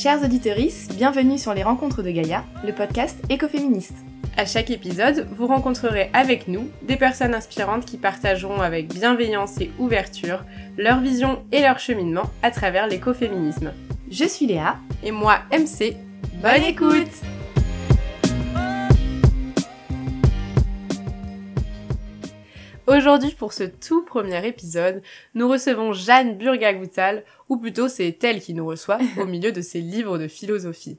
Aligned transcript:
Chers 0.00 0.22
auditeurs, 0.22 0.58
bienvenue 0.94 1.38
sur 1.38 1.52
les 1.54 1.64
rencontres 1.64 2.04
de 2.04 2.10
Gaïa, 2.12 2.44
le 2.64 2.72
podcast 2.72 3.18
écoféministe. 3.30 3.96
À 4.36 4.46
chaque 4.46 4.70
épisode, 4.70 5.26
vous 5.32 5.48
rencontrerez 5.48 6.08
avec 6.12 6.46
nous 6.46 6.68
des 6.82 6.94
personnes 6.94 7.34
inspirantes 7.34 7.84
qui 7.84 7.96
partageront 7.96 8.60
avec 8.60 8.86
bienveillance 8.94 9.60
et 9.60 9.72
ouverture 9.76 10.44
leur 10.76 11.00
vision 11.00 11.42
et 11.50 11.62
leur 11.62 11.80
cheminement 11.80 12.30
à 12.44 12.52
travers 12.52 12.86
l'écoféminisme. 12.86 13.72
Je 14.08 14.24
suis 14.24 14.46
Léa. 14.46 14.76
Et 15.02 15.10
moi, 15.10 15.40
MC. 15.50 15.96
Bonne 16.40 16.62
écoute 16.62 17.10
Aujourd'hui, 22.88 23.32
pour 23.32 23.52
ce 23.52 23.64
tout 23.64 24.02
premier 24.02 24.46
épisode, 24.46 25.02
nous 25.34 25.46
recevons 25.46 25.92
Jeanne 25.92 26.38
Burgagoutal, 26.38 27.22
ou 27.50 27.58
plutôt 27.58 27.86
c'est 27.86 28.24
elle 28.24 28.40
qui 28.40 28.54
nous 28.54 28.64
reçoit, 28.64 28.98
au 29.20 29.26
milieu 29.26 29.52
de 29.52 29.60
ses 29.60 29.82
livres 29.82 30.16
de 30.16 30.26
philosophie. 30.26 30.96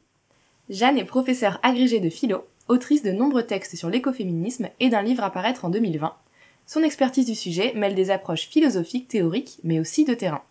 Jeanne 0.70 1.00
est 1.00 1.04
professeure 1.04 1.60
agrégée 1.64 2.00
de 2.00 2.12
philo, 2.12 2.46
autrice 2.68 3.02
de 3.02 3.10
nombreux 3.10 3.42
textes 3.42 3.76
sur 3.76 3.90
l'écoféminisme 3.90 4.70
et 4.80 4.90
d'un 4.90 5.02
livre 5.02 5.24
à 5.24 5.32
paraître 5.32 5.66
en 5.66 5.72
2020. 5.72 6.14
Son 6.68 6.84
expertise 6.84 7.26
du 7.26 7.34
sujet 7.34 7.74
mêle 7.74 7.96
des 7.96 8.12
approches 8.12 8.48
philosophiques, 8.48 9.08
théoriques, 9.08 9.58
mais 9.64 9.80
aussi 9.80 10.06
de 10.06 10.14
terrain. 10.14 10.44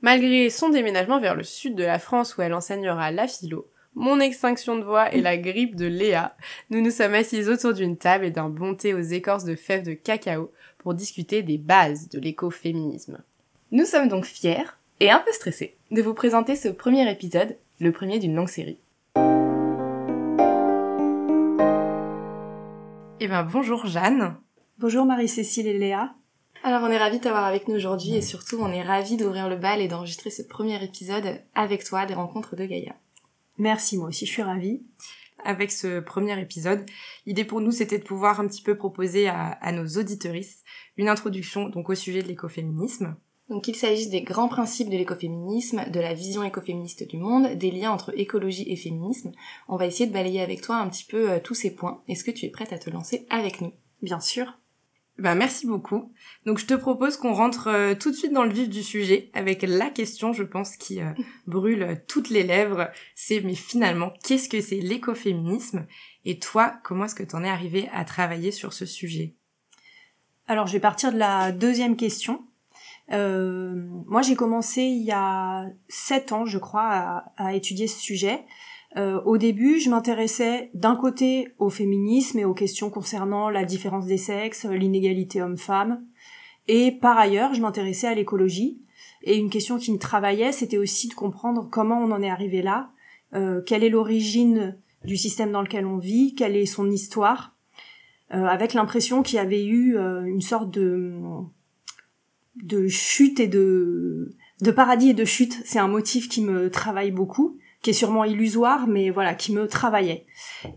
Malgré 0.00 0.48
son 0.48 0.68
déménagement 0.68 1.18
vers 1.18 1.34
le 1.34 1.42
sud 1.42 1.74
de 1.74 1.82
la 1.82 1.98
France 1.98 2.36
où 2.36 2.42
elle 2.42 2.54
enseignera 2.54 3.10
la 3.10 3.26
philo, 3.26 3.66
mon 3.94 4.20
extinction 4.20 4.76
de 4.76 4.84
voix 4.84 5.12
et 5.12 5.20
la 5.20 5.36
grippe 5.36 5.76
de 5.76 5.86
Léa, 5.86 6.34
nous 6.70 6.80
nous 6.80 6.90
sommes 6.90 7.14
assis 7.14 7.46
autour 7.48 7.74
d'une 7.74 7.96
table 7.96 8.24
et 8.24 8.30
d'un 8.30 8.48
bon 8.48 8.74
thé 8.74 8.94
aux 8.94 9.00
écorces 9.00 9.44
de 9.44 9.54
fèves 9.54 9.84
de 9.84 9.92
cacao 9.92 10.50
pour 10.78 10.94
discuter 10.94 11.42
des 11.42 11.58
bases 11.58 12.08
de 12.08 12.18
l'écoféminisme. 12.18 13.22
Nous 13.70 13.84
sommes 13.84 14.08
donc 14.08 14.24
fiers 14.24 14.64
et 15.00 15.10
un 15.10 15.18
peu 15.18 15.32
stressés 15.32 15.76
de 15.90 16.02
vous 16.02 16.14
présenter 16.14 16.56
ce 16.56 16.68
premier 16.68 17.10
épisode, 17.10 17.56
le 17.80 17.92
premier 17.92 18.18
d'une 18.18 18.34
longue 18.34 18.48
série. 18.48 18.78
Eh 23.20 23.28
ben 23.28 23.44
bonjour 23.44 23.86
Jeanne. 23.86 24.36
Bonjour 24.78 25.04
Marie-Cécile 25.04 25.68
et 25.68 25.78
Léa. 25.78 26.14
Alors 26.64 26.82
on 26.82 26.90
est 26.90 26.98
ravis 26.98 27.18
de 27.18 27.24
t'avoir 27.24 27.44
avec 27.44 27.68
nous 27.68 27.74
aujourd'hui 27.74 28.14
et 28.14 28.22
surtout 28.22 28.58
on 28.60 28.72
est 28.72 28.82
ravis 28.82 29.16
d'ouvrir 29.16 29.48
le 29.48 29.56
bal 29.56 29.80
et 29.80 29.88
d'enregistrer 29.88 30.30
ce 30.30 30.42
premier 30.42 30.82
épisode 30.82 31.40
avec 31.54 31.84
toi 31.84 32.06
des 32.06 32.14
rencontres 32.14 32.56
de 32.56 32.64
Gaïa. 32.64 32.94
Merci, 33.58 33.98
moi 33.98 34.08
aussi 34.08 34.26
je 34.26 34.32
suis 34.32 34.42
ravie. 34.42 34.82
Avec 35.44 35.72
ce 35.72 35.98
premier 35.98 36.40
épisode, 36.40 36.88
l'idée 37.26 37.44
pour 37.44 37.60
nous 37.60 37.72
c'était 37.72 37.98
de 37.98 38.04
pouvoir 38.04 38.40
un 38.40 38.46
petit 38.46 38.62
peu 38.62 38.76
proposer 38.76 39.28
à, 39.28 39.72
nos 39.72 39.86
auditorices 39.98 40.62
une 40.96 41.08
introduction 41.08 41.68
donc 41.68 41.88
au 41.88 41.94
sujet 41.94 42.22
de 42.22 42.28
l'écoféminisme. 42.28 43.16
Donc 43.48 43.64
qu'il 43.64 43.74
s'agisse 43.74 44.08
des 44.08 44.22
grands 44.22 44.48
principes 44.48 44.88
de 44.88 44.96
l'écoféminisme, 44.96 45.90
de 45.90 46.00
la 46.00 46.14
vision 46.14 46.42
écoféministe 46.42 47.06
du 47.08 47.18
monde, 47.18 47.54
des 47.56 47.70
liens 47.70 47.90
entre 47.90 48.18
écologie 48.18 48.70
et 48.70 48.76
féminisme, 48.76 49.32
on 49.68 49.76
va 49.76 49.86
essayer 49.86 50.06
de 50.06 50.12
balayer 50.12 50.40
avec 50.40 50.62
toi 50.62 50.76
un 50.76 50.88
petit 50.88 51.04
peu 51.04 51.30
euh, 51.30 51.40
tous 51.42 51.54
ces 51.54 51.74
points. 51.74 52.02
Est-ce 52.08 52.24
que 52.24 52.30
tu 52.30 52.46
es 52.46 52.50
prête 52.50 52.72
à 52.72 52.78
te 52.78 52.88
lancer 52.88 53.26
avec 53.28 53.60
nous? 53.60 53.72
Bien 54.00 54.20
sûr. 54.20 54.61
Ben, 55.18 55.34
merci 55.34 55.66
beaucoup. 55.66 56.12
Donc 56.46 56.58
je 56.58 56.66
te 56.66 56.74
propose 56.74 57.16
qu'on 57.16 57.34
rentre 57.34 57.68
euh, 57.68 57.94
tout 57.94 58.10
de 58.10 58.16
suite 58.16 58.32
dans 58.32 58.44
le 58.44 58.52
vif 58.52 58.68
du 58.68 58.82
sujet 58.82 59.30
avec 59.34 59.62
la 59.62 59.90
question, 59.90 60.32
je 60.32 60.42
pense, 60.42 60.76
qui 60.76 61.00
euh, 61.00 61.12
brûle 61.46 62.02
toutes 62.08 62.30
les 62.30 62.42
lèvres. 62.42 62.90
C'est 63.14 63.40
mais 63.42 63.54
finalement, 63.54 64.12
qu'est-ce 64.24 64.48
que 64.48 64.60
c'est 64.60 64.80
l'écoféminisme? 64.80 65.86
Et 66.24 66.38
toi, 66.38 66.74
comment 66.82 67.04
est-ce 67.04 67.14
que 67.14 67.22
tu 67.22 67.36
en 67.36 67.44
es 67.44 67.48
arrivé 67.48 67.90
à 67.92 68.04
travailler 68.04 68.52
sur 68.52 68.72
ce 68.72 68.86
sujet? 68.86 69.34
Alors 70.46 70.66
je 70.66 70.72
vais 70.72 70.80
partir 70.80 71.12
de 71.12 71.18
la 71.18 71.52
deuxième 71.52 71.96
question. 71.96 72.44
Euh, 73.12 73.74
moi 74.06 74.22
j'ai 74.22 74.36
commencé 74.36 74.82
il 74.82 75.04
y 75.04 75.12
a 75.12 75.66
sept 75.88 76.32
ans, 76.32 76.46
je 76.46 76.58
crois, 76.58 76.88
à, 76.88 77.32
à 77.36 77.54
étudier 77.54 77.86
ce 77.86 78.00
sujet. 78.00 78.44
Euh, 78.96 79.20
au 79.22 79.38
début, 79.38 79.80
je 79.80 79.88
m'intéressais 79.88 80.70
d'un 80.74 80.96
côté 80.96 81.54
au 81.58 81.70
féminisme 81.70 82.38
et 82.38 82.44
aux 82.44 82.54
questions 82.54 82.90
concernant 82.90 83.48
la 83.48 83.64
différence 83.64 84.06
des 84.06 84.18
sexes, 84.18 84.66
l'inégalité 84.66 85.40
homme-femme, 85.40 86.04
et 86.68 86.92
par 86.92 87.18
ailleurs, 87.18 87.54
je 87.54 87.60
m'intéressais 87.60 88.06
à 88.06 88.14
l'écologie. 88.14 88.80
Et 89.22 89.38
une 89.38 89.50
question 89.50 89.78
qui 89.78 89.92
me 89.92 89.98
travaillait, 89.98 90.52
c'était 90.52 90.78
aussi 90.78 91.08
de 91.08 91.14
comprendre 91.14 91.68
comment 91.70 92.00
on 92.00 92.10
en 92.10 92.22
est 92.22 92.30
arrivé 92.30 92.60
là, 92.60 92.90
euh, 93.34 93.62
quelle 93.62 93.82
est 93.82 93.88
l'origine 93.88 94.76
du 95.04 95.16
système 95.16 95.52
dans 95.52 95.62
lequel 95.62 95.86
on 95.86 95.96
vit, 95.96 96.34
quelle 96.34 96.56
est 96.56 96.66
son 96.66 96.90
histoire, 96.90 97.56
euh, 98.32 98.44
avec 98.44 98.74
l'impression 98.74 99.22
qu'il 99.22 99.36
y 99.36 99.40
avait 99.40 99.64
eu 99.64 99.96
une 99.96 100.40
sorte 100.40 100.70
de 100.70 101.12
de 102.62 102.86
chute 102.86 103.40
et 103.40 103.48
de 103.48 104.34
de 104.60 104.70
paradis 104.70 105.10
et 105.10 105.14
de 105.14 105.24
chute. 105.24 105.60
C'est 105.64 105.78
un 105.78 105.88
motif 105.88 106.28
qui 106.28 106.42
me 106.42 106.70
travaille 106.70 107.10
beaucoup 107.10 107.58
qui 107.82 107.90
est 107.90 107.94
sûrement 107.94 108.24
illusoire, 108.24 108.86
mais 108.86 109.10
voilà, 109.10 109.34
qui 109.34 109.52
me 109.52 109.66
travaillait. 109.66 110.24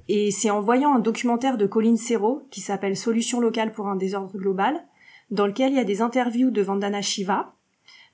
Et 0.07 0.31
c'est 0.31 0.49
en 0.49 0.59
voyant 0.59 0.93
un 0.93 0.99
documentaire 0.99 1.57
de 1.57 1.67
Colin 1.67 1.95
Serrault, 1.95 2.47
qui 2.49 2.61
s'appelle 2.61 2.97
Solutions 2.97 3.39
locales 3.39 3.71
pour 3.71 3.87
un 3.87 3.95
désordre 3.95 4.37
global, 4.37 4.83
dans 5.29 5.45
lequel 5.45 5.71
il 5.71 5.77
y 5.77 5.79
a 5.79 5.85
des 5.85 6.01
interviews 6.01 6.49
de 6.49 6.61
Vandana 6.61 7.03
Shiva, 7.03 7.53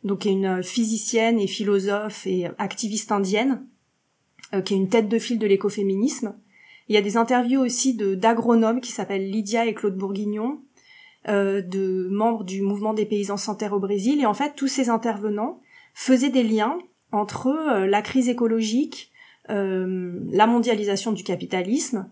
donc 0.04 0.20
qui 0.20 0.30
est 0.30 0.34
une 0.34 0.62
physicienne 0.62 1.40
et 1.40 1.48
philosophe 1.48 2.28
et 2.28 2.48
activiste 2.58 3.12
indienne, 3.12 3.66
euh, 4.54 4.62
qui 4.62 4.74
est 4.74 4.78
une 4.78 4.90
tête 4.90 5.08
de 5.08 5.20
file 5.20 5.40
de 5.40 5.48
l'écoféminisme. 5.48 6.36
Il 6.90 6.96
y 6.96 6.98
a 6.98 7.02
des 7.02 7.16
interviews 7.16 7.62
aussi 7.62 7.96
de 7.96 8.16
d'agronomes 8.16 8.82
qui 8.82 8.92
s'appellent 8.92 9.30
Lydia 9.30 9.66
et 9.66 9.74
Claude 9.74 9.96
Bourguignon, 9.96 10.62
euh, 11.30 11.62
de 11.62 12.10
membres 12.12 12.44
du 12.44 12.62
mouvement 12.62 12.94
des 12.94 13.06
paysans 13.06 13.38
sans 13.38 13.56
terre 13.56 13.74
au 13.74 13.80
Brésil. 13.80 14.20
Et 14.20 14.26
en 14.26 14.34
fait, 14.34 14.54
tous 14.56 14.68
ces 14.68 14.90
intervenants 14.90 15.62
faisaient 15.94 16.30
des 16.30 16.44
liens 16.44 16.80
entre 17.12 17.48
euh, 17.48 17.88
la 17.88 18.02
crise 18.02 18.30
écologique, 18.30 19.12
euh, 19.50 20.20
la 20.32 20.48
mondialisation 20.48 21.12
du 21.12 21.24
capitalisme 21.24 22.10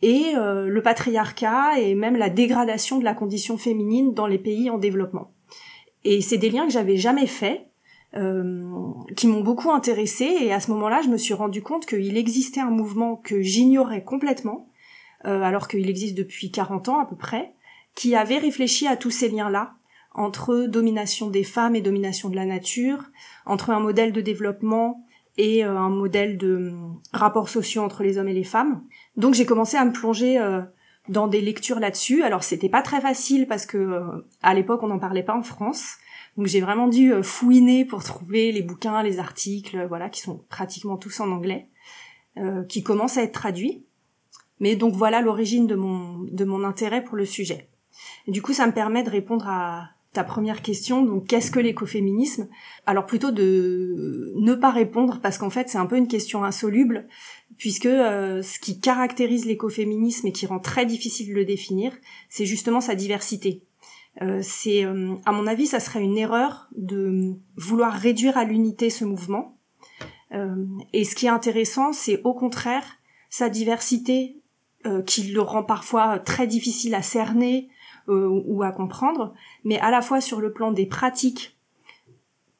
et 0.00 0.34
euh, 0.36 0.68
le 0.68 0.82
patriarcat 0.82 1.78
et 1.78 1.94
même 1.94 2.16
la 2.16 2.30
dégradation 2.30 2.98
de 2.98 3.04
la 3.04 3.14
condition 3.14 3.56
féminine 3.56 4.14
dans 4.14 4.26
les 4.26 4.38
pays 4.38 4.70
en 4.70 4.78
développement. 4.78 5.32
Et 6.04 6.20
c'est 6.20 6.38
des 6.38 6.50
liens 6.50 6.66
que 6.66 6.72
j'avais 6.72 6.96
jamais 6.96 7.26
faits, 7.26 7.68
qui 9.16 9.26
m'ont 9.26 9.40
beaucoup 9.40 9.70
intéressée 9.70 10.36
et 10.42 10.52
à 10.52 10.60
ce 10.60 10.70
moment-là, 10.72 11.00
je 11.02 11.08
me 11.08 11.16
suis 11.16 11.32
rendu 11.32 11.62
compte 11.62 11.86
qu'il 11.86 12.18
existait 12.18 12.60
un 12.60 12.68
mouvement 12.68 13.16
que 13.16 13.40
j'ignorais 13.40 14.04
complètement, 14.04 14.68
alors 15.24 15.66
qu'il 15.66 15.88
existe 15.88 16.14
depuis 16.14 16.50
40 16.50 16.90
ans 16.90 16.98
à 16.98 17.06
peu 17.06 17.16
près, 17.16 17.54
qui 17.94 18.14
avait 18.14 18.36
réfléchi 18.36 18.86
à 18.86 18.98
tous 18.98 19.10
ces 19.10 19.30
liens-là 19.30 19.76
entre 20.14 20.66
domination 20.66 21.30
des 21.30 21.44
femmes 21.44 21.74
et 21.74 21.80
domination 21.80 22.28
de 22.28 22.36
la 22.36 22.44
nature, 22.44 23.04
entre 23.46 23.70
un 23.70 23.80
modèle 23.80 24.12
de 24.12 24.20
développement 24.20 25.04
et 25.38 25.64
euh, 25.64 25.76
un 25.76 25.88
modèle 25.88 26.36
de 26.36 26.72
euh, 26.72 26.72
rapports 27.12 27.48
sociaux 27.48 27.82
entre 27.82 28.02
les 28.02 28.18
hommes 28.18 28.28
et 28.28 28.34
les 28.34 28.44
femmes. 28.44 28.82
Donc 29.16 29.34
j'ai 29.34 29.46
commencé 29.46 29.76
à 29.76 29.84
me 29.84 29.92
plonger 29.92 30.38
euh, 30.38 30.60
dans 31.08 31.28
des 31.28 31.40
lectures 31.40 31.80
là-dessus. 31.80 32.22
Alors 32.22 32.44
c'était 32.44 32.68
pas 32.68 32.82
très 32.82 33.00
facile 33.00 33.46
parce 33.46 33.66
que 33.66 34.24
à 34.42 34.54
l'époque 34.54 34.82
on 34.82 34.88
n'en 34.88 34.98
parlait 34.98 35.22
pas 35.22 35.36
en 35.36 35.42
France. 35.42 35.96
Donc 36.36 36.46
j'ai 36.46 36.60
vraiment 36.60 36.88
dû 36.88 37.12
fouiner 37.22 37.84
pour 37.84 38.04
trouver 38.04 38.52
les 38.52 38.62
bouquins, 38.62 39.02
les 39.02 39.18
articles, 39.18 39.84
voilà, 39.86 40.08
qui 40.08 40.22
sont 40.22 40.44
pratiquement 40.48 40.96
tous 40.96 41.20
en 41.20 41.30
anglais, 41.30 41.68
qui 42.70 42.82
commencent 42.82 43.18
à 43.18 43.22
être 43.22 43.32
traduits. 43.32 43.84
Mais 44.58 44.74
donc 44.74 44.94
voilà 44.94 45.20
l'origine 45.20 45.66
de 45.66 45.74
mon 45.74 46.20
de 46.20 46.44
mon 46.46 46.64
intérêt 46.64 47.04
pour 47.04 47.16
le 47.16 47.26
sujet. 47.26 47.68
Et 48.26 48.30
du 48.30 48.40
coup, 48.40 48.52
ça 48.52 48.66
me 48.66 48.72
permet 48.72 49.02
de 49.02 49.10
répondre 49.10 49.46
à 49.48 49.90
ta 50.12 50.24
première 50.24 50.60
question, 50.60 51.02
donc 51.02 51.26
qu'est-ce 51.26 51.50
que 51.50 51.58
l'écoféminisme? 51.58 52.48
Alors 52.84 53.06
plutôt 53.06 53.30
de 53.30 54.32
ne 54.36 54.54
pas 54.54 54.70
répondre 54.70 55.20
parce 55.22 55.38
qu'en 55.38 55.48
fait 55.48 55.68
c'est 55.70 55.78
un 55.78 55.86
peu 55.86 55.96
une 55.96 56.08
question 56.08 56.44
insoluble 56.44 57.08
puisque 57.56 57.86
euh, 57.86 58.42
ce 58.42 58.58
qui 58.58 58.78
caractérise 58.78 59.46
l'écoféminisme 59.46 60.26
et 60.26 60.32
qui 60.32 60.46
rend 60.46 60.58
très 60.58 60.84
difficile 60.84 61.28
de 61.28 61.34
le 61.34 61.44
définir, 61.44 61.92
c'est 62.28 62.44
justement 62.44 62.80
sa 62.80 62.94
diversité. 62.94 63.62
Euh, 64.20 64.40
c'est, 64.42 64.84
euh, 64.84 65.14
à 65.24 65.32
mon 65.32 65.46
avis, 65.46 65.66
ça 65.66 65.80
serait 65.80 66.02
une 66.02 66.18
erreur 66.18 66.68
de 66.76 67.34
vouloir 67.56 67.94
réduire 67.94 68.36
à 68.36 68.44
l'unité 68.44 68.90
ce 68.90 69.04
mouvement. 69.04 69.58
et 70.94 71.04
ce 71.04 71.14
qui 71.14 71.26
est 71.26 71.30
intéressant, 71.30 71.92
c'est 71.92 72.22
au 72.24 72.32
contraire 72.32 72.84
sa 73.28 73.50
diversité 73.50 74.40
qui 75.06 75.24
le 75.24 75.40
rend 75.42 75.62
parfois 75.62 76.18
très 76.18 76.46
difficile 76.46 76.94
à 76.94 77.02
cerner, 77.02 77.68
euh, 77.68 77.81
ou 78.08 78.62
à 78.62 78.72
comprendre, 78.72 79.34
mais 79.64 79.78
à 79.78 79.90
la 79.90 80.02
fois 80.02 80.20
sur 80.20 80.40
le 80.40 80.52
plan 80.52 80.72
des 80.72 80.86
pratiques 80.86 81.56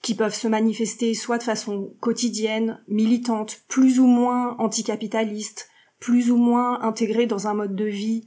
qui 0.03 0.15
peuvent 0.15 0.35
se 0.35 0.49
manifester 0.49 1.15
soit 1.15 1.39
de 1.39 1.45
façon 1.45 1.95
quotidienne, 2.01 2.81
militante, 2.89 3.63
plus 3.69 4.01
ou 4.01 4.07
moins 4.07 4.57
anticapitaliste, 4.59 5.71
plus 6.01 6.33
ou 6.33 6.37
moins 6.37 6.83
intégrée 6.83 7.27
dans 7.27 7.47
un 7.47 7.55
mode 7.55 7.77
de 7.77 7.85
vie 7.85 8.25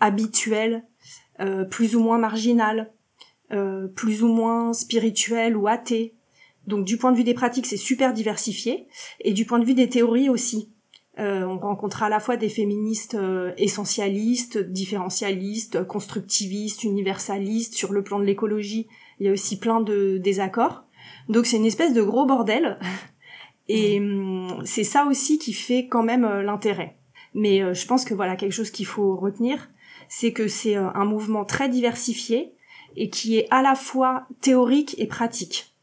habituel, 0.00 0.84
euh, 1.40 1.64
plus 1.64 1.96
ou 1.96 2.00
moins 2.00 2.18
marginal, 2.18 2.92
euh, 3.52 3.88
plus 3.88 4.22
ou 4.22 4.28
moins 4.28 4.74
spirituel 4.74 5.56
ou 5.56 5.66
athée. 5.66 6.14
Donc 6.66 6.84
du 6.84 6.98
point 6.98 7.10
de 7.10 7.16
vue 7.16 7.24
des 7.24 7.34
pratiques, 7.34 7.66
c'est 7.66 7.78
super 7.78 8.12
diversifié, 8.12 8.86
et 9.20 9.32
du 9.32 9.46
point 9.46 9.58
de 9.58 9.64
vue 9.64 9.74
des 9.74 9.88
théories 9.88 10.28
aussi. 10.28 10.70
Euh, 11.18 11.44
on 11.44 11.58
rencontre 11.58 12.02
à 12.02 12.08
la 12.08 12.20
fois 12.20 12.36
des 12.36 12.48
féministes 12.48 13.14
euh, 13.14 13.52
essentialistes, 13.56 14.58
différentialistes, 14.58 15.84
constructivistes, 15.86 16.84
universalistes. 16.84 17.74
Sur 17.74 17.92
le 17.92 18.02
plan 18.02 18.18
de 18.20 18.24
l'écologie, 18.24 18.86
il 19.18 19.26
y 19.26 19.28
a 19.28 19.32
aussi 19.32 19.58
plein 19.58 19.80
de 19.80 20.18
désaccords. 20.18 20.84
Donc 21.28 21.46
c'est 21.46 21.56
une 21.56 21.66
espèce 21.66 21.92
de 21.92 22.02
gros 22.02 22.26
bordel. 22.26 22.78
Et 23.68 23.98
hum, 24.00 24.62
c'est 24.64 24.84
ça 24.84 25.04
aussi 25.04 25.38
qui 25.38 25.52
fait 25.52 25.86
quand 25.88 26.02
même 26.02 26.24
euh, 26.24 26.42
l'intérêt. 26.42 26.96
Mais 27.34 27.62
euh, 27.62 27.74
je 27.74 27.86
pense 27.86 28.04
que 28.04 28.14
voilà 28.14 28.36
quelque 28.36 28.52
chose 28.52 28.70
qu'il 28.70 28.86
faut 28.86 29.16
retenir, 29.16 29.68
c'est 30.08 30.32
que 30.32 30.48
c'est 30.48 30.74
un 30.74 31.04
mouvement 31.04 31.44
très 31.44 31.68
diversifié 31.68 32.54
et 32.96 33.10
qui 33.10 33.36
est 33.36 33.46
à 33.50 33.60
la 33.60 33.74
fois 33.74 34.26
théorique 34.40 34.94
et 34.98 35.06
pratique. 35.06 35.74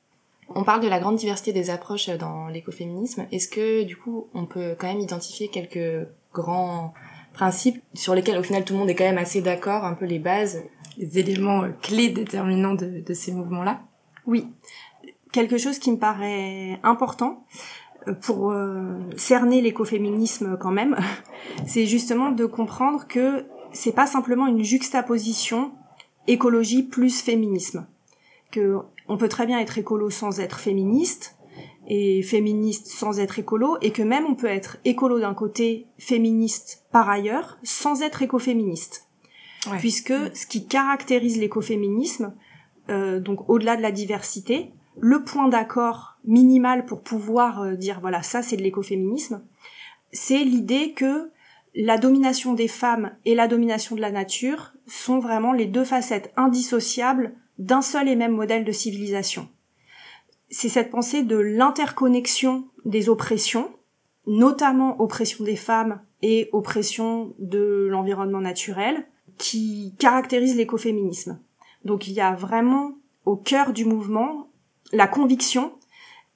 On 0.49 0.63
parle 0.63 0.81
de 0.81 0.87
la 0.87 0.99
grande 0.99 1.15
diversité 1.15 1.53
des 1.53 1.69
approches 1.69 2.09
dans 2.09 2.47
l'écoféminisme. 2.47 3.25
Est-ce 3.31 3.47
que 3.47 3.83
du 3.83 3.97
coup 3.97 4.27
on 4.33 4.45
peut 4.45 4.75
quand 4.77 4.87
même 4.87 4.99
identifier 4.99 5.47
quelques 5.47 6.07
grands 6.33 6.93
principes 7.33 7.81
sur 7.93 8.13
lesquels 8.15 8.37
au 8.37 8.43
final 8.43 8.63
tout 8.63 8.73
le 8.73 8.79
monde 8.79 8.89
est 8.89 8.95
quand 8.95 9.03
même 9.03 9.17
assez 9.17 9.41
d'accord, 9.41 9.85
un 9.85 9.93
peu 9.93 10.05
les 10.05 10.19
bases? 10.19 10.63
Les 10.97 11.19
éléments 11.19 11.63
clés 11.81 12.09
déterminants 12.09 12.75
de, 12.75 13.01
de 13.01 13.13
ces 13.13 13.33
mouvements-là? 13.33 13.81
Oui. 14.25 14.47
Quelque 15.33 15.57
chose 15.57 15.79
qui 15.79 15.91
me 15.91 15.97
paraît 15.97 16.79
important, 16.83 17.43
pour 18.21 18.51
euh, 18.51 18.99
cerner 19.17 19.61
l'écoféminisme 19.61 20.57
quand 20.59 20.71
même, 20.71 20.95
c'est 21.65 21.85
justement 21.85 22.31
de 22.31 22.45
comprendre 22.45 23.07
que 23.07 23.45
c'est 23.71 23.93
pas 23.93 24.07
simplement 24.07 24.47
une 24.47 24.63
juxtaposition 24.63 25.71
écologie 26.27 26.83
plus 26.83 27.21
féminisme. 27.21 27.85
Que 28.51 28.79
on 29.07 29.17
peut 29.17 29.29
très 29.29 29.45
bien 29.45 29.59
être 29.59 29.77
écolo 29.77 30.09
sans 30.09 30.39
être 30.39 30.59
féministe 30.59 31.35
et 31.87 32.23
féministe 32.23 32.87
sans 32.87 33.19
être 33.19 33.39
écolo 33.39 33.77
et 33.81 33.91
que 33.91 34.01
même 34.01 34.25
on 34.25 34.35
peut 34.35 34.47
être 34.47 34.77
écolo 34.85 35.19
d'un 35.19 35.33
côté, 35.33 35.87
féministe 35.97 36.83
par 36.91 37.09
ailleurs, 37.09 37.57
sans 37.63 38.01
être 38.01 38.21
écoféministe. 38.21 39.07
Puisque 39.79 40.13
ce 40.35 40.45
qui 40.45 40.67
caractérise 40.67 41.39
l'écoféminisme, 41.39 42.35
euh, 42.89 43.19
donc 43.19 43.49
au-delà 43.49 43.75
de 43.75 43.81
la 43.81 43.91
diversité, 43.91 44.71
le 44.99 45.23
point 45.23 45.47
d'accord 45.47 46.17
minimal 46.23 46.85
pour 46.85 47.01
pouvoir 47.01 47.61
euh, 47.61 47.75
dire 47.75 47.99
voilà 47.99 48.21
ça 48.21 48.43
c'est 48.43 48.57
de 48.57 48.61
l'écoféminisme, 48.61 49.43
c'est 50.11 50.43
l'idée 50.43 50.93
que 50.93 51.31
la 51.73 51.97
domination 51.97 52.53
des 52.53 52.67
femmes 52.67 53.11
et 53.25 53.35
la 53.35 53.47
domination 53.47 53.95
de 53.95 54.01
la 54.01 54.11
nature 54.11 54.73
sont 54.87 55.19
vraiment 55.19 55.51
les 55.51 55.65
deux 55.65 55.83
facettes 55.83 56.31
indissociables 56.37 57.35
d'un 57.57 57.81
seul 57.81 58.07
et 58.07 58.15
même 58.15 58.33
modèle 58.33 58.65
de 58.65 58.71
civilisation. 58.71 59.49
C'est 60.49 60.69
cette 60.69 60.91
pensée 60.91 61.23
de 61.23 61.37
l'interconnexion 61.37 62.67
des 62.85 63.09
oppressions, 63.09 63.71
notamment 64.27 64.99
oppression 65.01 65.43
des 65.43 65.55
femmes 65.55 66.01
et 66.21 66.49
oppression 66.53 67.33
de 67.39 67.87
l'environnement 67.89 68.41
naturel, 68.41 69.05
qui 69.37 69.93
caractérise 69.99 70.55
l'écoféminisme. 70.55 71.39
Donc 71.83 72.07
il 72.07 72.13
y 72.13 72.21
a 72.21 72.33
vraiment 72.33 72.95
au 73.25 73.35
cœur 73.35 73.73
du 73.73 73.85
mouvement 73.85 74.47
la 74.91 75.07
conviction 75.07 75.73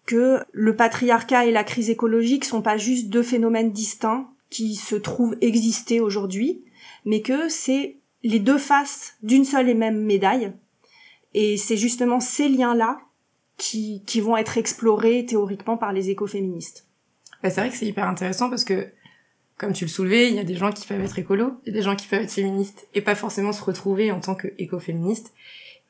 que 0.06 0.40
le 0.52 0.76
patriarcat 0.76 1.46
et 1.46 1.52
la 1.52 1.64
crise 1.64 1.90
écologique 1.90 2.46
sont 2.46 2.62
pas 2.62 2.78
juste 2.78 3.10
deux 3.10 3.24
phénomènes 3.24 3.72
distincts 3.72 4.28
qui 4.50 4.76
se 4.76 4.96
trouvent 4.96 5.38
exister 5.42 6.00
aujourd'hui, 6.00 6.64
mais 7.06 7.22
que 7.22 7.48
c'est 7.48 7.98
les 8.24 8.40
deux 8.40 8.58
faces 8.58 9.16
d'une 9.22 9.46
seule 9.46 9.70
et 9.70 9.76
même 9.76 10.04
médaille. 10.04 10.52
Et 11.34 11.58
c'est 11.58 11.78
justement 11.78 12.20
ces 12.20 12.50
liens-là 12.50 13.00
qui, 13.58 14.04
qui 14.06 14.22
vont 14.22 14.38
être 14.38 14.58
explorés 14.58 15.26
théoriquement 15.26 15.78
par 15.78 15.94
les 15.94 16.10
écoféministes. 16.10 16.88
Bah, 17.44 17.50
c'est 17.50 17.62
vrai 17.62 17.70
que 17.70 17.76
c'est 17.76 17.86
hyper 17.86 18.08
intéressant 18.08 18.50
parce 18.50 18.64
que, 18.64 18.88
comme 19.58 19.74
tu 19.74 19.86
le 19.86 19.90
soulevais, 19.90 20.30
il 20.30 20.36
y 20.36 20.40
a 20.40 20.44
des 20.44 20.56
gens 20.56 20.72
qui 20.72 20.88
peuvent 20.88 21.02
être 21.02 21.20
écolos, 21.20 21.54
il 21.66 21.70
y 21.70 21.76
a 21.76 21.78
des 21.78 21.84
gens 21.84 21.96
qui 21.96 22.08
peuvent 22.08 22.24
être 22.24 22.32
féministes 22.32 22.88
et 22.94 23.02
pas 23.02 23.16
forcément 23.16 23.52
se 23.52 23.64
retrouver 23.64 24.12
en 24.12 24.20
tant 24.20 24.36
qu'écoféministes. 24.36 25.34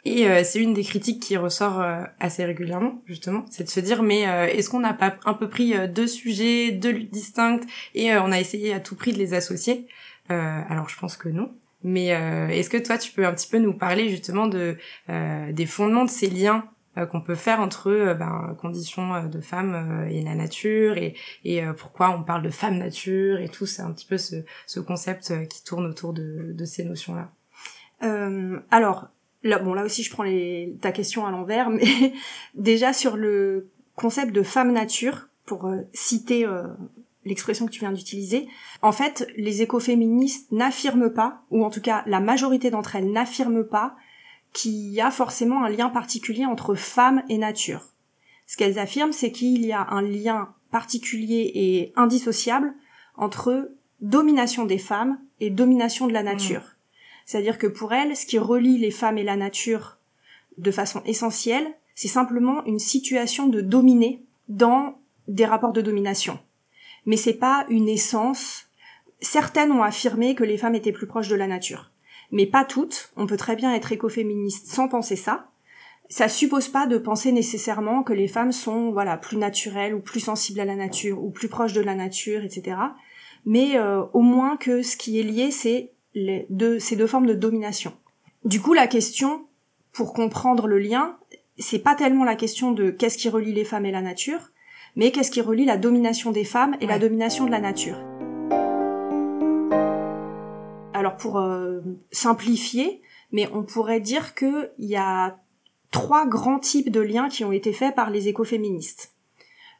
Et 0.06 0.27
euh, 0.27 0.44
c'est 0.44 0.59
une 0.59 0.74
des 0.74 0.83
critiques 0.83 1.21
qui 1.21 1.36
ressort 1.36 1.81
euh, 1.81 2.03
assez 2.19 2.45
régulièrement, 2.45 3.01
justement, 3.06 3.45
c'est 3.50 3.65
de 3.65 3.69
se 3.69 3.80
dire 3.80 4.01
mais 4.01 4.27
euh, 4.27 4.47
est-ce 4.47 4.69
qu'on 4.69 4.80
n'a 4.80 4.94
pas 4.94 5.18
un 5.25 5.33
peu 5.33 5.50
pris 5.50 5.74
deux 5.89 6.07
sujets, 6.07 6.71
deux 6.71 6.92
luttes 6.92 7.12
distinctes, 7.12 7.68
et 7.95 8.15
on 8.15 8.31
a 8.31 8.39
essayé 8.39 8.74
à 8.74 8.80
tout 8.80 8.95
prix 8.95 9.12
de 9.13 9.18
les 9.18 9.33
associer? 9.33 9.88
Alors 10.30 10.88
je 10.89 10.97
pense 10.97 11.18
que 11.18 11.27
non. 11.27 11.51
Mais 11.83 12.07
est-ce 12.07 12.69
que 12.69 12.77
toi 12.77 12.97
tu 12.97 13.11
peux 13.11 13.25
un 13.25 13.33
petit 13.33 13.49
peu 13.49 13.57
nous 13.57 13.73
parler 13.73 14.09
justement 14.09 14.47
de 14.47 14.75
des 15.07 15.65
fondements 15.65 16.03
de 16.03 16.09
ces 16.09 16.29
liens 16.29 16.65
qu'on 17.09 17.21
peut 17.21 17.35
faire 17.35 17.61
entre 17.61 18.13
ben, 18.19 18.57
conditions 18.59 19.27
de 19.27 19.39
femmes 19.39 20.05
et 20.09 20.21
la 20.21 20.35
nature 20.35 20.97
et, 20.97 21.15
et 21.45 21.61
pourquoi 21.77 22.09
on 22.09 22.23
parle 22.23 22.41
de 22.41 22.49
femme 22.49 22.77
nature 22.77 23.39
et 23.39 23.47
tout, 23.47 23.65
c'est 23.65 23.81
un 23.81 23.93
petit 23.93 24.05
peu 24.05 24.17
ce, 24.17 24.35
ce 24.67 24.81
concept 24.81 25.47
qui 25.47 25.63
tourne 25.63 25.85
autour 25.85 26.11
de, 26.11 26.51
de 26.51 26.65
ces 26.65 26.83
notions-là. 26.83 27.31
alors, 28.71 29.07
là, 29.43 29.59
bon, 29.59 29.73
là 29.73 29.83
aussi, 29.83 30.03
je 30.03 30.11
prends 30.11 30.23
les, 30.23 30.75
ta 30.81 30.91
question 30.91 31.25
à 31.25 31.31
l'envers, 31.31 31.69
mais 31.69 32.13
déjà 32.55 32.93
sur 32.93 33.17
le 33.17 33.69
concept 33.95 34.31
de 34.31 34.43
femme 34.43 34.71
nature, 34.71 35.27
pour 35.45 35.65
euh, 35.65 35.81
citer 35.93 36.45
euh, 36.45 36.63
l'expression 37.29 37.65
que 37.65 37.71
tu 37.71 37.79
viens 37.79 37.91
d'utiliser, 37.91 38.47
en 38.81 38.91
fait, 38.91 39.27
les 39.37 39.61
écoféministes 39.61 40.51
n'affirment 40.51 41.13
pas, 41.13 41.43
ou 41.51 41.63
en 41.63 41.69
tout 41.69 41.81
cas 41.81 42.03
la 42.05 42.19
majorité 42.19 42.69
d'entre 42.69 42.95
elles 42.95 43.11
n'affirment 43.11 43.63
pas, 43.63 43.95
qu'il 44.51 44.89
y 44.89 44.99
a 44.99 45.11
forcément 45.11 45.63
un 45.63 45.69
lien 45.69 45.89
particulier 45.89 46.45
entre 46.45 46.75
femme 46.75 47.23
et 47.29 47.37
nature. 47.37 47.85
Ce 48.47 48.57
qu'elles 48.57 48.79
affirment, 48.79 49.13
c'est 49.13 49.31
qu'il 49.31 49.65
y 49.65 49.71
a 49.71 49.87
un 49.91 50.01
lien 50.01 50.49
particulier 50.71 51.51
et 51.53 51.93
indissociable 51.95 52.73
entre 53.15 53.71
domination 54.01 54.65
des 54.65 54.77
femmes 54.77 55.19
et 55.39 55.49
domination 55.49 56.07
de 56.07 56.13
la 56.13 56.23
nature. 56.23 56.61
Mmh. 56.61 56.75
C'est-à-dire 57.25 57.57
que 57.57 57.67
pour 57.67 57.93
elle, 57.93 58.15
ce 58.15 58.25
qui 58.25 58.39
relie 58.39 58.77
les 58.77 58.91
femmes 58.91 59.19
et 59.19 59.23
la 59.23 59.35
nature 59.35 59.97
de 60.57 60.71
façon 60.71 61.03
essentielle, 61.05 61.67
c'est 61.93 62.07
simplement 62.07 62.65
une 62.65 62.79
situation 62.79 63.47
de 63.47 63.61
dominer 63.61 64.23
dans 64.47 64.97
des 65.27 65.45
rapports 65.45 65.73
de 65.73 65.81
domination. 65.81 66.39
Mais 67.05 67.17
c'est 67.17 67.33
pas 67.33 67.65
une 67.69 67.89
essence. 67.89 68.65
Certaines 69.21 69.71
ont 69.71 69.83
affirmé 69.83 70.35
que 70.35 70.43
les 70.43 70.57
femmes 70.57 70.75
étaient 70.75 70.91
plus 70.91 71.07
proches 71.07 71.27
de 71.27 71.35
la 71.35 71.47
nature. 71.47 71.91
Mais 72.31 72.45
pas 72.45 72.65
toutes. 72.65 73.11
On 73.17 73.27
peut 73.27 73.37
très 73.37 73.55
bien 73.55 73.73
être 73.73 73.91
écoféministe 73.91 74.67
sans 74.67 74.87
penser 74.87 75.15
ça. 75.15 75.49
Ça 76.09 76.27
suppose 76.27 76.67
pas 76.67 76.87
de 76.87 76.97
penser 76.97 77.31
nécessairement 77.31 78.01
que 78.01 78.13
les 78.13 78.27
femmes 78.27 78.51
sont, 78.51 78.91
voilà, 78.91 79.15
plus 79.15 79.37
naturelles 79.37 79.93
ou 79.93 79.99
plus 79.99 80.19
sensibles 80.19 80.59
à 80.59 80.65
la 80.65 80.75
nature 80.75 81.23
ou 81.23 81.29
plus 81.29 81.49
proches 81.49 81.73
de 81.73 81.81
la 81.81 81.93
nature, 81.93 82.43
etc. 82.43 82.77
Mais 83.45 83.77
euh, 83.77 84.03
au 84.13 84.21
moins 84.21 84.57
que 84.57 84.81
ce 84.81 84.97
qui 84.97 85.19
est 85.19 85.23
lié, 85.23 85.51
c'est 85.51 85.91
les 86.15 86.47
deux, 86.49 86.79
ces 86.79 86.95
deux 86.95 87.07
formes 87.07 87.27
de 87.27 87.35
domination. 87.35 87.93
Du 88.43 88.59
coup, 88.59 88.73
la 88.73 88.87
question, 88.87 89.45
pour 89.91 90.13
comprendre 90.13 90.67
le 90.67 90.79
lien, 90.79 91.17
c'est 91.57 91.79
pas 91.79 91.95
tellement 91.95 92.23
la 92.23 92.35
question 92.35 92.71
de 92.71 92.89
qu'est-ce 92.89 93.17
qui 93.17 93.29
relie 93.29 93.53
les 93.53 93.65
femmes 93.65 93.85
et 93.85 93.91
la 93.91 94.01
nature, 94.01 94.49
mais 94.99 95.13
qu'est-ce 95.13 95.31
qui 95.31 95.39
relie 95.39 95.63
la 95.63 95.77
domination 95.77 96.33
des 96.33 96.44
femmes 96.44 96.75
et 96.81 96.85
la 96.85 96.99
domination 96.99 97.45
de 97.45 97.51
la 97.51 97.61
nature? 97.61 97.95
Alors 100.94 101.15
pour 101.15 101.39
euh, 101.39 101.79
simplifier, 102.11 103.01
mais 103.31 103.47
on 103.53 103.63
pourrait 103.63 104.01
dire 104.01 104.35
qu'il 104.35 104.69
y 104.77 104.97
a 104.97 105.39
trois 105.91 106.27
grands 106.27 106.59
types 106.59 106.91
de 106.91 106.99
liens 106.99 107.29
qui 107.29 107.45
ont 107.45 107.53
été 107.53 107.71
faits 107.71 107.95
par 107.95 108.09
les 108.09 108.27
écoféministes. 108.27 109.13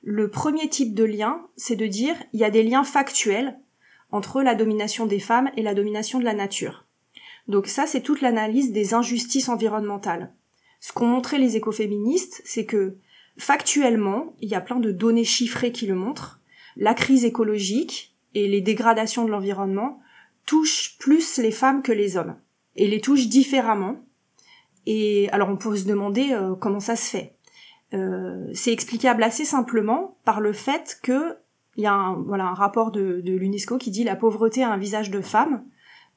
Le 0.04 0.30
premier 0.30 0.70
type 0.70 0.96
de 0.96 1.04
lien, 1.04 1.42
c'est 1.58 1.76
de 1.76 1.86
dire 1.86 2.16
il 2.32 2.40
y 2.40 2.46
a 2.46 2.50
des 2.50 2.64
liens 2.64 2.86
factuels 2.86 3.60
entre 4.14 4.42
la 4.42 4.56
domination 4.56 5.06
des 5.06 5.20
femmes 5.20 5.52
et 5.58 5.64
la 5.64 5.74
domination 5.74 6.20
de 6.20 6.24
la 6.24 6.34
nature. 6.34 6.86
Donc 7.50 7.68
ça, 7.68 7.88
c'est 7.88 8.04
toute 8.04 8.22
l'analyse 8.22 8.72
des 8.72 8.94
injustices 8.94 9.50
environnementales. 9.50 10.34
Ce 10.80 10.94
qu'ont 10.94 11.08
montré 11.08 11.40
les 11.40 11.58
écoféministes, 11.58 12.42
c'est 12.46 12.66
que 12.66 12.96
factuellement, 13.40 14.36
il 14.42 14.50
y 14.50 14.56
a 14.56 14.62
plein 14.62 14.80
de 14.80 14.92
données 14.92 15.24
chiffrées 15.24 15.72
qui 15.72 15.88
le 15.88 15.96
montrent, 15.96 16.40
la 16.76 16.94
crise 16.94 17.26
écologique 17.26 18.16
et 18.36 18.48
les 18.48 18.62
dégradations 18.62 19.26
de 19.26 19.32
l'environnement 19.32 20.00
touchent 20.46 20.98
plus 21.00 21.38
les 21.38 21.52
femmes 21.52 21.82
que 21.82 21.92
les 21.92 22.18
hommes, 22.18 22.36
et 22.76 22.88
les 22.88 23.02
touchent 23.02 23.28
différemment. 23.28 23.96
Et 24.86 25.30
alors 25.32 25.50
on 25.50 25.58
peut 25.58 25.76
se 25.76 25.86
demander 25.86 26.32
euh, 26.32 26.56
comment 26.56 26.80
ça 26.80 26.96
se 26.96 27.10
fait. 27.10 27.36
Euh, 27.94 28.48
c'est 28.54 28.72
explicable 28.72 29.24
assez 29.24 29.46
simplement 29.46 30.18
par 30.26 30.42
le 30.42 30.54
fait 30.54 31.00
que 31.02 31.38
il 31.76 31.84
y 31.84 31.88
a 31.88 31.94
un, 31.94 32.16
voilà, 32.16 32.46
un 32.46 32.54
rapport 32.54 32.92
de, 32.92 33.22
de 33.22 33.34
l'UNESCO 33.34 33.78
qui 33.78 33.90
dit 33.90 34.04
la 34.04 34.18
pauvreté 34.18 34.64
a 34.64 34.72
un 34.72 34.78
visage 34.78 35.12
de 35.12 35.22
femme. 35.22 35.64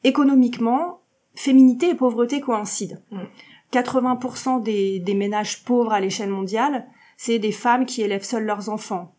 Économiquement, 0.02 1.02
féminité 1.37 1.91
et 1.91 1.95
pauvreté 1.95 2.41
coïncident. 2.41 2.99
80% 3.73 4.59
mm. 4.59 4.62
des, 4.64 4.99
des, 4.99 5.14
ménages 5.14 5.62
pauvres 5.62 5.93
à 5.93 6.00
l'échelle 6.00 6.31
mondiale, 6.31 6.88
c'est 7.25 7.38
des 7.38 7.52
femmes 7.52 7.87
qui 7.87 8.02
élèvent 8.02 8.25
seules 8.25 8.47
leurs 8.47 8.69
enfants. 8.69 9.14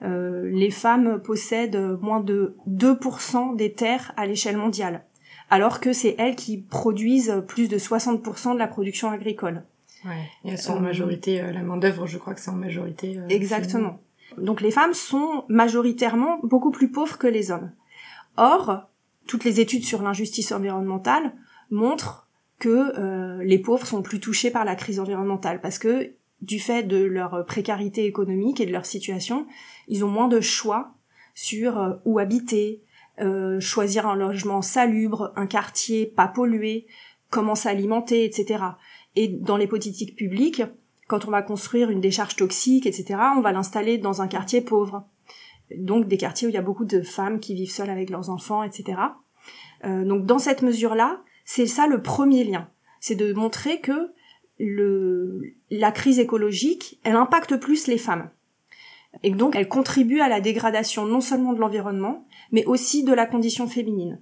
Euh, 0.00 0.48
les 0.50 0.70
femmes 0.70 1.20
possèdent 1.22 1.98
moins 2.00 2.20
de 2.20 2.56
2% 2.66 3.56
des 3.56 3.74
terres 3.74 4.14
à 4.16 4.24
l'échelle 4.24 4.56
mondiale, 4.56 5.04
alors 5.50 5.78
que 5.78 5.92
c'est 5.92 6.14
elles 6.16 6.34
qui 6.34 6.56
produisent 6.56 7.42
plus 7.46 7.68
de 7.68 7.76
60% 7.76 8.54
de 8.54 8.58
la 8.58 8.68
production 8.68 9.10
agricole. 9.10 9.64
Ouais, 10.06 10.30
et 10.46 10.52
elles 10.52 10.58
sont 10.58 10.78
en 10.78 10.80
majorité, 10.80 11.42
euh, 11.42 11.52
la 11.52 11.60
main 11.60 11.76
d'œuvre, 11.76 12.06
je 12.06 12.16
crois 12.16 12.32
que 12.32 12.40
c'est 12.40 12.50
en 12.50 12.56
majorité. 12.56 13.18
Euh, 13.18 13.28
exactement. 13.28 14.00
Donc 14.38 14.62
les 14.62 14.70
femmes 14.70 14.94
sont 14.94 15.44
majoritairement 15.50 16.40
beaucoup 16.42 16.70
plus 16.70 16.90
pauvres 16.90 17.18
que 17.18 17.26
les 17.26 17.50
hommes. 17.50 17.70
Or, 18.38 18.88
toutes 19.26 19.44
les 19.44 19.60
études 19.60 19.84
sur 19.84 20.00
l'injustice 20.00 20.52
environnementale 20.52 21.34
montrent 21.70 22.28
que 22.58 22.98
euh, 22.98 23.44
les 23.44 23.58
pauvres 23.58 23.86
sont 23.86 24.00
plus 24.00 24.20
touchés 24.20 24.50
par 24.50 24.64
la 24.64 24.74
crise 24.74 24.98
environnementale 25.00 25.60
parce 25.60 25.78
que 25.78 26.14
du 26.42 26.58
fait 26.60 26.82
de 26.82 27.02
leur 27.02 27.46
précarité 27.46 28.04
économique 28.04 28.60
et 28.60 28.66
de 28.66 28.72
leur 28.72 28.84
situation, 28.84 29.46
ils 29.88 30.04
ont 30.04 30.08
moins 30.08 30.28
de 30.28 30.40
choix 30.40 30.94
sur 31.34 31.78
euh, 31.78 31.94
où 32.04 32.18
habiter, 32.18 32.82
euh, 33.20 33.60
choisir 33.60 34.06
un 34.06 34.16
logement 34.16 34.62
salubre, 34.62 35.32
un 35.36 35.46
quartier 35.46 36.06
pas 36.06 36.28
pollué, 36.28 36.86
comment 37.30 37.54
s'alimenter, 37.54 38.24
etc. 38.24 38.64
Et 39.16 39.28
dans 39.28 39.56
les 39.56 39.66
politiques 39.66 40.16
publiques, 40.16 40.62
quand 41.08 41.26
on 41.26 41.30
va 41.30 41.42
construire 41.42 41.90
une 41.90 42.00
décharge 42.00 42.36
toxique, 42.36 42.86
etc., 42.86 43.18
on 43.36 43.40
va 43.40 43.52
l'installer 43.52 43.98
dans 43.98 44.22
un 44.22 44.28
quartier 44.28 44.60
pauvre. 44.60 45.06
Donc 45.76 46.08
des 46.08 46.18
quartiers 46.18 46.46
où 46.46 46.50
il 46.50 46.54
y 46.54 46.58
a 46.58 46.62
beaucoup 46.62 46.84
de 46.84 47.02
femmes 47.02 47.40
qui 47.40 47.54
vivent 47.54 47.70
seules 47.70 47.90
avec 47.90 48.10
leurs 48.10 48.30
enfants, 48.30 48.62
etc. 48.62 48.98
Euh, 49.84 50.04
donc 50.04 50.26
dans 50.26 50.38
cette 50.38 50.62
mesure-là, 50.62 51.22
c'est 51.44 51.66
ça 51.66 51.86
le 51.86 52.02
premier 52.02 52.44
lien. 52.44 52.68
C'est 53.00 53.14
de 53.14 53.32
montrer 53.32 53.80
que 53.80 54.12
le, 54.58 55.54
la 55.70 55.92
crise 55.92 56.18
écologique, 56.18 57.00
elle 57.04 57.16
impacte 57.16 57.56
plus 57.56 57.86
les 57.86 57.98
femmes. 57.98 58.30
Et 59.22 59.30
donc, 59.30 59.54
elle 59.56 59.68
contribue 59.68 60.20
à 60.20 60.28
la 60.28 60.40
dégradation 60.40 61.04
non 61.04 61.20
seulement 61.20 61.52
de 61.52 61.60
l'environnement, 61.60 62.26
mais 62.50 62.64
aussi 62.64 63.04
de 63.04 63.12
la 63.12 63.26
condition 63.26 63.68
féminine. 63.68 64.20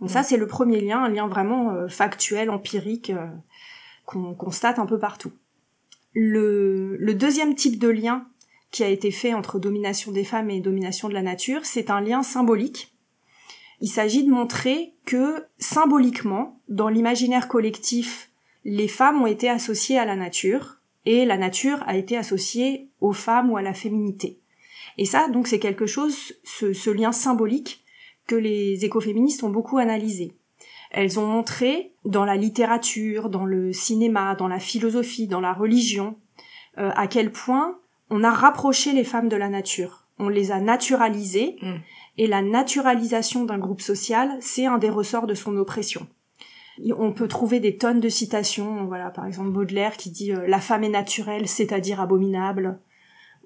Donc 0.00 0.10
ça, 0.10 0.22
c'est 0.22 0.36
le 0.36 0.46
premier 0.46 0.80
lien, 0.80 1.04
un 1.04 1.08
lien 1.08 1.28
vraiment 1.28 1.70
euh, 1.70 1.86
factuel, 1.86 2.50
empirique, 2.50 3.10
euh, 3.10 3.28
qu'on 4.04 4.34
constate 4.34 4.78
un 4.78 4.86
peu 4.86 4.98
partout. 4.98 5.32
Le, 6.12 6.96
le 6.96 7.14
deuxième 7.14 7.54
type 7.54 7.78
de 7.78 7.88
lien 7.88 8.26
qui 8.70 8.82
a 8.82 8.88
été 8.88 9.10
fait 9.10 9.34
entre 9.34 9.58
domination 9.58 10.12
des 10.12 10.24
femmes 10.24 10.50
et 10.50 10.60
domination 10.60 11.08
de 11.08 11.14
la 11.14 11.22
nature, 11.22 11.64
c'est 11.64 11.90
un 11.90 12.00
lien 12.00 12.22
symbolique. 12.22 12.94
Il 13.80 13.88
s'agit 13.88 14.24
de 14.24 14.30
montrer 14.30 14.94
que 15.04 15.44
symboliquement, 15.58 16.60
dans 16.68 16.88
l'imaginaire 16.88 17.48
collectif, 17.48 18.31
les 18.64 18.88
femmes 18.88 19.22
ont 19.22 19.26
été 19.26 19.48
associées 19.48 19.98
à 19.98 20.04
la 20.04 20.16
nature, 20.16 20.78
et 21.04 21.24
la 21.24 21.36
nature 21.36 21.82
a 21.86 21.96
été 21.96 22.16
associée 22.16 22.88
aux 23.00 23.12
femmes 23.12 23.50
ou 23.50 23.56
à 23.56 23.62
la 23.62 23.74
féminité. 23.74 24.38
Et 24.98 25.04
ça, 25.04 25.28
donc, 25.28 25.48
c'est 25.48 25.58
quelque 25.58 25.86
chose, 25.86 26.34
ce, 26.44 26.72
ce, 26.72 26.90
lien 26.90 27.12
symbolique, 27.12 27.84
que 28.26 28.36
les 28.36 28.84
écoféministes 28.84 29.42
ont 29.42 29.50
beaucoup 29.50 29.78
analysé. 29.78 30.36
Elles 30.90 31.18
ont 31.18 31.26
montré 31.26 31.94
dans 32.04 32.24
la 32.24 32.36
littérature, 32.36 33.30
dans 33.30 33.46
le 33.46 33.72
cinéma, 33.72 34.34
dans 34.36 34.48
la 34.48 34.60
philosophie, 34.60 35.26
dans 35.26 35.40
la 35.40 35.52
religion, 35.52 36.16
euh, 36.78 36.90
à 36.94 37.06
quel 37.06 37.32
point 37.32 37.78
on 38.10 38.22
a 38.22 38.30
rapproché 38.30 38.92
les 38.92 39.04
femmes 39.04 39.28
de 39.28 39.36
la 39.36 39.48
nature. 39.48 40.06
On 40.18 40.28
les 40.28 40.52
a 40.52 40.60
naturalisées, 40.60 41.56
mm. 41.62 41.74
et 42.18 42.26
la 42.26 42.42
naturalisation 42.42 43.44
d'un 43.44 43.58
groupe 43.58 43.80
social, 43.80 44.36
c'est 44.40 44.66
un 44.66 44.78
des 44.78 44.90
ressorts 44.90 45.26
de 45.26 45.34
son 45.34 45.56
oppression. 45.56 46.06
On 46.96 47.12
peut 47.12 47.28
trouver 47.28 47.60
des 47.60 47.76
tonnes 47.76 48.00
de 48.00 48.08
citations, 48.08 48.86
voilà, 48.86 49.10
par 49.10 49.26
exemple 49.26 49.50
Baudelaire 49.50 49.96
qui 49.96 50.10
dit 50.10 50.32
euh, 50.32 50.46
la 50.46 50.60
femme 50.60 50.84
est 50.84 50.88
naturelle, 50.88 51.46
c'est-à-dire 51.46 52.00
abominable, 52.00 52.78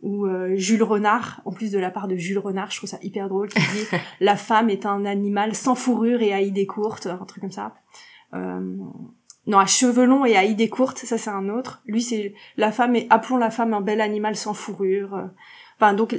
ou 0.02 0.26
euh, 0.26 0.54
Jules 0.56 0.83
Renard, 0.83 1.40
en 1.45 1.52
plus 1.52 1.73
de 1.73 1.78
la 1.78 1.90
part 1.90 2.06
de 2.06 2.16
Jules 2.16 2.38
Renard, 2.38 2.71
je 2.71 2.76
trouve 2.76 2.90
ça 2.90 2.99
hyper 3.02 3.28
drôle, 3.28 3.49
qui 3.49 3.59
dit 3.59 3.99
la 4.21 4.37
femme 4.37 4.71
est 4.71 4.87
un 4.87 5.04
animal 5.04 5.54
sans 5.54 5.75
fourrure 5.75 6.23
et 6.23 6.33
à 6.33 6.40
idées 6.40 6.66
courtes, 6.66 7.06
un 7.06 7.25
truc 7.25 7.40
comme 7.40 7.50
ça. 7.50 7.75
Euh, 8.35 8.76
non, 9.47 9.59
à 9.59 9.66
cheveux 9.66 10.04
longs 10.04 10.25
et 10.25 10.37
à 10.37 10.45
idées 10.45 10.68
courtes, 10.68 10.99
ça 10.99 11.18
c'est 11.18 11.30
un 11.30 11.49
autre. 11.49 11.83
Lui 11.87 12.02
c'est 12.02 12.35
la 12.56 12.73
femme 12.73 12.97
et 12.97 13.06
appelons 13.11 13.37
la 13.37 13.50
femme 13.50 13.75
un 13.75 13.80
bel 13.80 14.00
animal 14.00 14.37
sans 14.37 14.54
fourrure. 14.54 15.30
Enfin 15.76 15.95
donc 15.95 16.16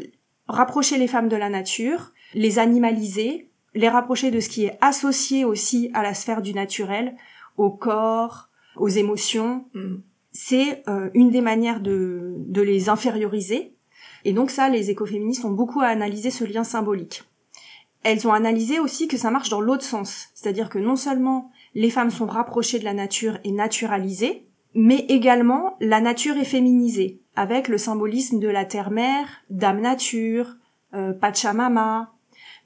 rapprocher 0.48 0.98
les 0.98 1.08
femmes 1.08 1.28
de 1.28 1.36
la 1.36 1.50
nature, 1.50 2.14
les 2.34 2.60
animaliser, 2.60 3.47
les 3.78 3.90
rapprocher 3.90 4.32
de 4.32 4.40
ce 4.40 4.50
qui 4.50 4.66
est 4.66 4.78
associé 4.82 5.46
aussi 5.46 5.90
à 5.94 6.04
la 6.04 6.14
sphère 6.14 6.42
du 6.42 6.54
naturel, 6.54 7.16
au 7.58 7.70
corps, 7.70 8.50
aux 8.76 8.90
émotions. 8.90 9.66
Mm. 9.74 9.96
C'est 10.32 10.84
euh, 10.88 11.10
une 11.14 11.32
des 11.32 11.42
manières 11.42 11.80
de, 11.80 12.34
de 12.38 12.62
les 12.62 12.90
inférioriser. 12.90 13.74
Et 14.26 14.34
donc 14.34 14.50
ça, 14.50 14.70
les 14.70 14.90
écoféministes 14.90 15.46
ont 15.46 15.52
beaucoup 15.52 15.82
à 15.82 15.88
analyser 15.88 16.32
ce 16.32 16.44
lien 16.44 16.64
symbolique. 16.64 17.24
Elles 18.04 18.28
ont 18.28 18.34
analysé 18.34 18.80
aussi 18.80 19.08
que 19.08 19.18
ça 19.18 19.32
marche 19.32 19.50
dans 19.50 19.62
l'autre 19.62 19.84
sens. 19.84 20.30
C'est-à-dire 20.34 20.70
que 20.70 20.80
non 20.80 20.96
seulement 20.96 21.52
les 21.76 21.90
femmes 21.90 22.12
sont 22.12 22.26
rapprochées 22.26 22.80
de 22.80 22.86
la 22.86 22.94
nature 22.94 23.38
et 23.44 23.52
naturalisées, 23.52 24.48
mais 24.74 25.06
également 25.10 25.78
la 25.82 26.02
nature 26.02 26.38
est 26.38 26.46
féminisée, 26.46 27.22
avec 27.36 27.68
le 27.68 27.78
symbolisme 27.78 28.40
de 28.40 28.48
la 28.48 28.66
terre-mère, 28.66 29.28
Dame 29.50 29.82
Nature, 29.82 30.56
euh, 30.94 31.14
Pachamama, 31.14 32.17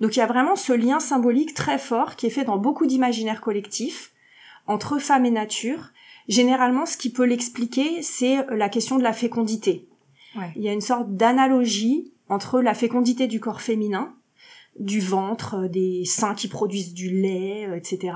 donc 0.01 0.15
il 0.15 0.19
y 0.19 0.23
a 0.23 0.27
vraiment 0.27 0.55
ce 0.55 0.73
lien 0.73 0.99
symbolique 0.99 1.53
très 1.53 1.77
fort 1.77 2.15
qui 2.15 2.25
est 2.25 2.31
fait 2.31 2.43
dans 2.43 2.57
beaucoup 2.57 2.87
d'imaginaires 2.87 3.39
collectifs 3.39 4.11
entre 4.67 4.97
femme 4.97 5.25
et 5.25 5.31
nature. 5.31 5.91
Généralement, 6.27 6.85
ce 6.85 6.97
qui 6.97 7.11
peut 7.11 7.25
l'expliquer, 7.25 8.01
c'est 8.01 8.45
la 8.49 8.67
question 8.67 8.97
de 8.97 9.03
la 9.03 9.13
fécondité. 9.13 9.87
Il 10.55 10.63
y 10.63 10.69
a 10.69 10.73
une 10.73 10.81
sorte 10.81 11.15
d'analogie 11.15 12.11
entre 12.29 12.61
la 12.61 12.73
fécondité 12.73 13.27
du 13.27 13.39
corps 13.39 13.61
féminin, 13.61 14.15
du 14.79 15.01
ventre, 15.01 15.67
des 15.67 16.05
seins 16.05 16.33
qui 16.33 16.47
produisent 16.47 16.93
du 16.93 17.09
lait, 17.09 17.67
euh, 17.67 17.75
etc., 17.75 18.13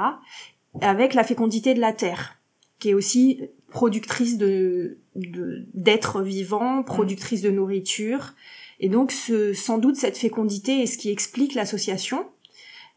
avec 0.81 1.13
la 1.13 1.23
fécondité 1.23 1.73
de 1.73 1.81
la 1.81 1.91
terre, 1.91 2.39
qui 2.79 2.89
est 2.89 2.93
aussi 2.93 3.41
productrice 3.69 4.37
de 4.37 4.97
d'êtres 5.15 6.21
vivants, 6.21 6.83
productrice 6.83 7.41
de 7.41 7.51
nourriture, 7.51 8.33
et 8.79 8.89
donc, 8.89 9.11
ce, 9.11 9.53
sans 9.53 9.77
doute, 9.77 9.95
cette 9.95 10.17
fécondité 10.17 10.83
est 10.83 10.87
ce 10.87 10.97
qui 10.97 11.09
explique 11.09 11.53
l'association 11.53 12.25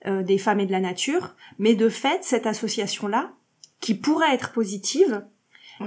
euh, 0.06 0.23
des 0.23 0.38
femmes 0.38 0.61
et 0.61 0.66
de 0.66 0.73
la 0.73 0.80
nature. 0.80 1.35
Mais 1.58 1.75
de 1.75 1.88
fait, 1.88 2.25
cette 2.25 2.47
association-là, 2.47 3.32
qui 3.80 3.94
pourrait 3.94 4.35
être 4.35 4.52
positive, 4.52 5.25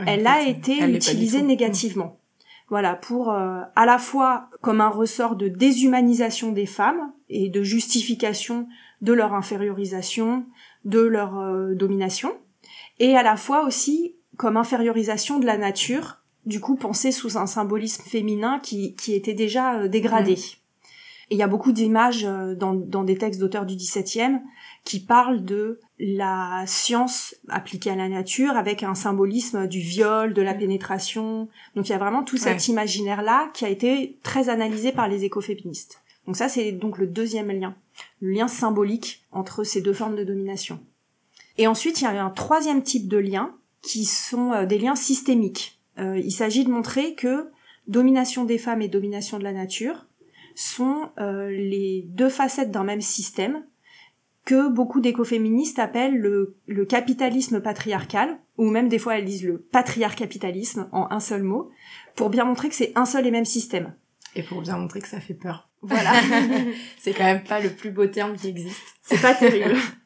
elle 0.08 0.26
a 0.26 0.44
été 0.44 0.78
utilisée 0.90 1.42
négativement. 1.42 2.18
Voilà, 2.70 2.96
pour 2.96 3.32
euh, 3.32 3.60
à 3.76 3.86
la 3.86 3.98
fois 3.98 4.50
comme 4.62 4.80
un 4.80 4.88
ressort 4.88 5.36
de 5.36 5.50
déshumanisation 5.50 6.54
des 6.54 6.66
femmes 6.66 7.12
et 7.28 7.50
de 7.50 7.64
justification 7.64 8.70
de 9.02 9.12
leur 9.12 9.34
infériorisation, 9.34 10.46
de 10.86 11.02
leur 11.02 11.38
euh, 11.38 11.76
domination, 11.76 12.34
et 13.00 13.18
à 13.18 13.24
la 13.24 13.36
fois 13.36 13.66
aussi 13.66 14.16
comme 14.38 14.56
infériorisation 14.56 15.40
de 15.40 15.46
la 15.46 15.58
nature 15.58 16.21
du 16.46 16.60
coup 16.60 16.76
pensé 16.76 17.12
sous 17.12 17.38
un 17.38 17.46
symbolisme 17.46 18.04
féminin 18.04 18.60
qui, 18.60 18.96
qui 18.96 19.14
était 19.14 19.34
déjà 19.34 19.80
euh, 19.80 19.88
dégradé. 19.88 20.34
Mm. 20.34 20.62
Et 21.30 21.36
il 21.36 21.38
y 21.38 21.44
a 21.44 21.48
beaucoup 21.48 21.72
d'images 21.72 22.26
euh, 22.26 22.56
dans, 22.56 22.74
dans 22.74 23.04
des 23.04 23.18
textes 23.18 23.40
d'auteurs 23.40 23.66
du 23.66 23.76
XVIIe 23.76 24.40
qui 24.84 25.00
parlent 25.00 25.46
de 25.46 25.80
la 26.00 26.64
science 26.66 27.36
appliquée 27.48 27.92
à 27.92 27.96
la 27.96 28.10
nature 28.10 28.58
avec 28.58 28.84
un 28.84 28.96
symbolisme 28.96 29.68
du 29.68 29.80
viol, 29.80 30.34
de 30.34 30.42
la 30.42 30.54
mm. 30.54 30.60
pénétration. 30.60 31.48
Donc 31.76 31.88
il 31.88 31.92
y 31.92 31.96
a 31.96 32.00
vraiment 32.00 32.24
tout 32.24 32.38
cet 32.38 32.68
imaginaire-là 32.68 33.50
qui 33.54 33.66
a 33.66 33.70
été 33.70 34.18
très 34.24 34.50
analysé 34.50 34.92
par 34.92 35.08
les 35.08 35.24
écoféministes. 35.24 36.02
Donc 36.26 36.36
ça 36.36 36.50
c'est 36.50 36.72
donc 36.72 36.98
le 36.98 37.08
deuxième 37.08 37.52
lien, 37.52 37.76
le 38.20 38.32
lien 38.32 38.48
symbolique 38.48 39.24
entre 39.32 39.64
ces 39.64 39.82
deux 39.82 39.94
formes 39.94 40.16
de 40.16 40.24
domination. 40.24 40.80
Et 41.58 41.68
ensuite 41.68 42.02
il 42.02 42.04
y 42.04 42.08
a 42.08 42.24
un 42.24 42.30
troisième 42.30 42.84
type 42.84 43.08
de 43.08 43.18
lien 43.18 43.54
qui 43.82 44.06
sont 44.06 44.52
euh, 44.52 44.66
des 44.66 44.78
liens 44.78 44.96
systémiques. 44.96 45.81
Euh, 46.00 46.20
il 46.24 46.32
s'agit 46.32 46.64
de 46.64 46.70
montrer 46.70 47.16
que 47.16 47.50
domination 47.88 48.46
des 48.46 48.58
femmes 48.58 48.82
et 48.82 48.88
domination 48.88 49.38
de 49.40 49.44
la 49.44 49.54
nature 49.54 50.06
sont 50.56 51.10
euh, 51.20 51.50
les 51.50 52.04
deux 52.08 52.30
facettes 52.30 52.72
d'un 52.72 52.84
même 52.84 53.02
système 53.02 53.64
que 54.46 54.70
beaucoup 54.70 55.02
d'écoféministes 55.02 55.80
appellent 55.80 56.18
le, 56.18 56.86
capitalisme 56.86 57.62
patriarcal, 57.62 58.40
ou 58.58 58.70
même 58.70 58.90
des 58.90 58.98
fois 58.98 59.18
elles 59.18 59.26
disent 59.26 59.44
le 59.44 59.60
patriarcapitalisme 59.60 60.90
en 60.92 61.08
un 61.12 61.20
seul 61.20 61.44
mot, 61.44 61.70
pour 62.16 62.30
bien 62.30 62.46
montrer 62.46 62.70
que 62.70 62.76
c'est 62.76 62.92
un 62.96 63.06
seul 63.06 63.28
et 63.28 63.32
même 63.32 63.46
système. 63.46 63.94
Et 64.36 64.44
pour 64.44 64.62
bien 64.62 64.78
montrer 64.78 65.02
que 65.02 65.08
ça 65.08 65.20
fait 65.20 65.34
peur. 65.34 65.70
Voilà. 65.82 66.14
c'est 67.00 67.14
quand 67.14 67.24
même 67.24 67.44
pas 67.44 67.60
le 67.60 67.70
plus 67.70 67.92
beau 67.92 68.08
terme 68.08 68.36
qui 68.36 68.48
existe. 68.48 68.82
C'est 69.04 69.22
pas 69.22 69.36
terrible. 69.36 69.76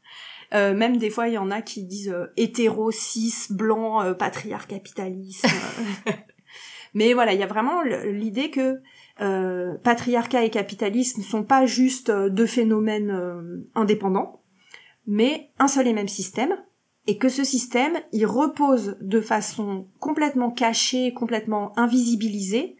Euh, 0.53 0.73
même 0.73 0.97
des 0.97 1.09
fois, 1.09 1.27
il 1.27 1.33
y 1.33 1.37
en 1.37 1.51
a 1.51 1.61
qui 1.61 1.83
disent 1.83 2.09
euh, 2.09 2.27
hétéro, 2.37 2.91
cis, 2.91 3.33
blanc, 3.49 4.01
euh, 4.01 4.13
patriarche 4.13 4.67
capitaliste. 4.67 5.47
Mais 6.93 7.13
voilà, 7.13 7.33
il 7.33 7.39
y 7.39 7.43
a 7.43 7.47
vraiment 7.47 7.81
l'idée 7.81 8.51
que 8.51 8.79
euh, 9.19 9.75
patriarcat 9.83 10.43
et 10.43 10.49
capitalisme 10.49 11.19
ne 11.19 11.25
sont 11.25 11.43
pas 11.43 11.65
juste 11.65 12.09
deux 12.09 12.45
phénomènes 12.45 13.65
indépendants, 13.75 14.41
mais 15.05 15.51
un 15.59 15.67
seul 15.67 15.87
et 15.87 15.93
même 15.93 16.07
système, 16.07 16.55
et 17.05 17.17
que 17.17 17.27
ce 17.27 17.43
système, 17.43 17.97
il 18.13 18.25
repose 18.25 18.95
de 19.01 19.19
façon 19.19 19.89
complètement 19.99 20.51
cachée, 20.51 21.13
complètement 21.13 21.77
invisibilisée, 21.77 22.77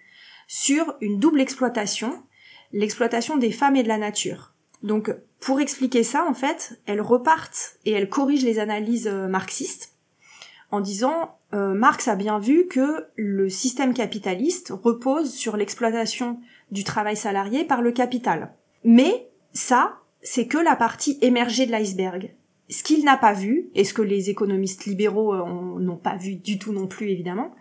sur 0.48 0.96
une 1.02 1.20
double 1.20 1.42
exploitation, 1.42 2.24
l'exploitation 2.72 3.36
des 3.36 3.52
femmes 3.52 3.76
et 3.76 3.84
de 3.84 3.90
la 3.90 3.98
nature. 3.98 4.54
Donc, 4.82 5.14
pour 5.46 5.62
expliquer 5.62 6.02
ça, 6.02 6.26
en 6.28 6.34
fait, 6.34 6.82
elles 6.88 7.02
repartent 7.02 7.78
et 7.86 7.92
elles 7.92 8.10
corrigent 8.10 8.44
les 8.44 8.58
analyses 8.58 9.08
euh, 9.08 9.28
marxistes 9.28 9.94
en 10.72 10.80
disant 10.80 11.38
euh, 11.54 11.76
Marx 11.76 12.08
a 12.08 12.16
bien 12.16 12.40
vu 12.40 12.66
que 12.66 13.06
le 13.16 13.48
système 13.48 13.94
capitaliste 13.94 14.74
repose 14.84 15.32
sur 15.32 15.56
l'exploitation 15.56 16.40
du 16.72 16.84
travail 16.84 17.16
salarié 17.16 17.64
par 17.64 17.84
le 17.84 17.92
capital. 17.92 18.56
Mais 18.84 19.30
ça, 19.54 20.00
c'est 20.24 20.48
que 20.48 20.58
la 20.58 20.76
partie 20.76 21.20
émergée 21.22 21.68
de 21.68 21.72
l'iceberg. 21.72 22.34
Ce 22.72 22.82
qu'il 22.82 23.06
n'a 23.06 23.16
pas 23.16 23.34
vu, 23.34 23.70
et 23.76 23.84
ce 23.84 23.94
que 23.94 24.02
les 24.02 24.32
économistes 24.32 24.86
libéraux 24.86 25.36
euh, 25.36 25.80
n'ont 25.80 25.96
pas 25.96 26.16
vu 26.16 26.38
du 26.38 26.58
tout 26.58 26.74
non 26.74 26.88
plus 26.88 27.10
évidemment, 27.12 27.54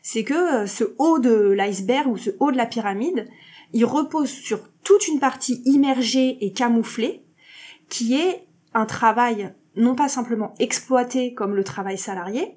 c'est 0.00 0.22
que 0.22 0.66
ce 0.66 0.94
haut 0.98 1.18
de 1.18 1.50
l'iceberg 1.50 2.06
ou 2.06 2.16
ce 2.16 2.30
haut 2.38 2.52
de 2.52 2.56
la 2.56 2.66
pyramide, 2.66 3.26
il 3.72 3.84
repose 3.84 4.30
sur 4.30 4.60
toute 4.84 5.08
une 5.08 5.18
partie 5.18 5.60
immergée 5.64 6.38
et 6.44 6.52
camouflée, 6.52 7.24
qui 7.92 8.14
est 8.14 8.46
un 8.72 8.86
travail 8.86 9.52
non 9.76 9.94
pas 9.94 10.08
simplement 10.08 10.54
exploité 10.58 11.34
comme 11.34 11.54
le 11.54 11.62
travail 11.62 11.98
salarié, 11.98 12.56